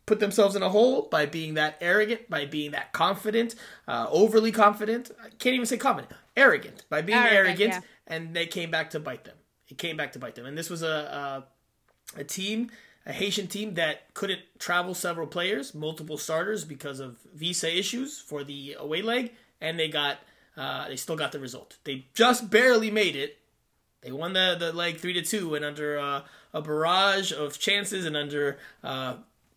[0.07, 3.55] Put themselves in a hole by being that arrogant, by being that confident,
[3.89, 5.11] uh, overly confident.
[5.23, 6.13] I can't even say confident.
[6.37, 6.85] Arrogant.
[6.91, 7.81] By being Arrogant, arrogant, yeah.
[8.07, 9.37] and they came back to bite them.
[9.69, 10.47] It came back to bite them.
[10.47, 11.45] And this was a, a
[12.17, 12.71] a team,
[13.07, 18.45] a Haitian team that couldn't travel several players, multiple starters because of visa issues for
[18.45, 20.19] the away leg, and they got
[20.57, 21.79] uh, they still got the result.
[21.85, 23.39] They just barely made it.
[24.03, 26.23] They won the the leg three to two, and under uh,
[26.55, 29.17] a barrage of chances and under uh,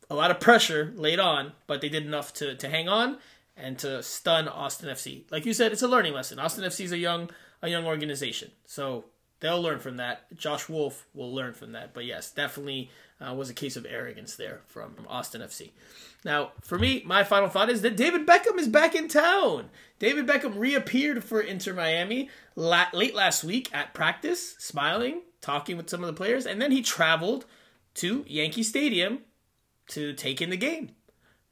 [0.09, 3.17] a lot of pressure laid on, but they did enough to, to hang on
[3.55, 5.23] and to stun Austin FC.
[5.31, 6.39] Like you said, it's a learning lesson.
[6.39, 7.29] Austin FC is a young
[7.59, 9.05] a young organization, so
[9.39, 10.35] they'll learn from that.
[10.35, 11.93] Josh Wolff will learn from that.
[11.93, 12.89] But yes, definitely
[13.19, 15.71] uh, was a case of arrogance there from Austin FC.
[16.23, 19.69] Now, for me, my final thought is that David Beckham is back in town.
[19.99, 25.89] David Beckham reappeared for Inter Miami la- late last week at practice, smiling, talking with
[25.89, 27.45] some of the players, and then he traveled
[27.95, 29.19] to Yankee Stadium
[29.87, 30.91] to take in the game.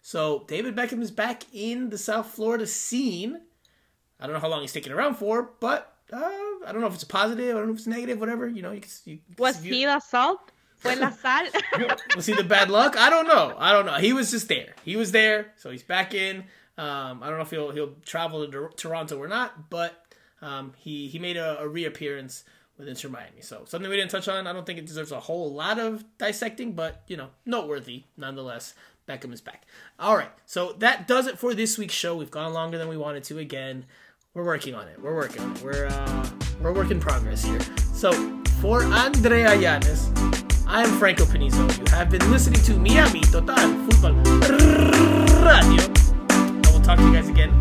[0.01, 3.41] So David Beckham is back in the South Florida scene.
[4.19, 6.93] I don't know how long he's sticking around for, but uh, I don't know if
[6.93, 7.55] it's a positive.
[7.55, 8.19] I don't know if it's negative.
[8.19, 8.71] Whatever you know.
[8.71, 10.51] You can, you can Was view- he the salt?
[10.77, 11.45] Fue la sal?
[12.15, 12.95] was he the bad luck?
[12.97, 13.55] I don't know.
[13.57, 13.93] I don't know.
[13.95, 14.75] He was just there.
[14.83, 16.43] He was there, so he's back in.
[16.77, 20.05] Um, I don't know if he'll he'll travel to Toronto or not, but
[20.41, 22.43] um, he he made a, a reappearance
[22.77, 23.41] with Inter Miami.
[23.41, 24.45] So something we didn't touch on.
[24.47, 28.73] I don't think it deserves a whole lot of dissecting, but you know, noteworthy nonetheless.
[29.07, 29.65] Beckham is back.
[29.99, 32.15] All right, so that does it for this week's show.
[32.17, 33.37] We've gone longer than we wanted to.
[33.37, 33.85] Again,
[34.35, 35.01] we're working on it.
[35.01, 35.63] We're working on it.
[35.63, 36.29] We're uh,
[36.61, 37.59] we're work in progress here.
[37.93, 38.11] So
[38.61, 40.11] for Andrea Yanez,
[40.67, 41.65] I am Franco Panizo.
[41.79, 43.55] You have been listening to Miami Total
[43.85, 44.13] Football
[45.41, 45.83] Radio.
[46.29, 47.51] I will talk to you guys again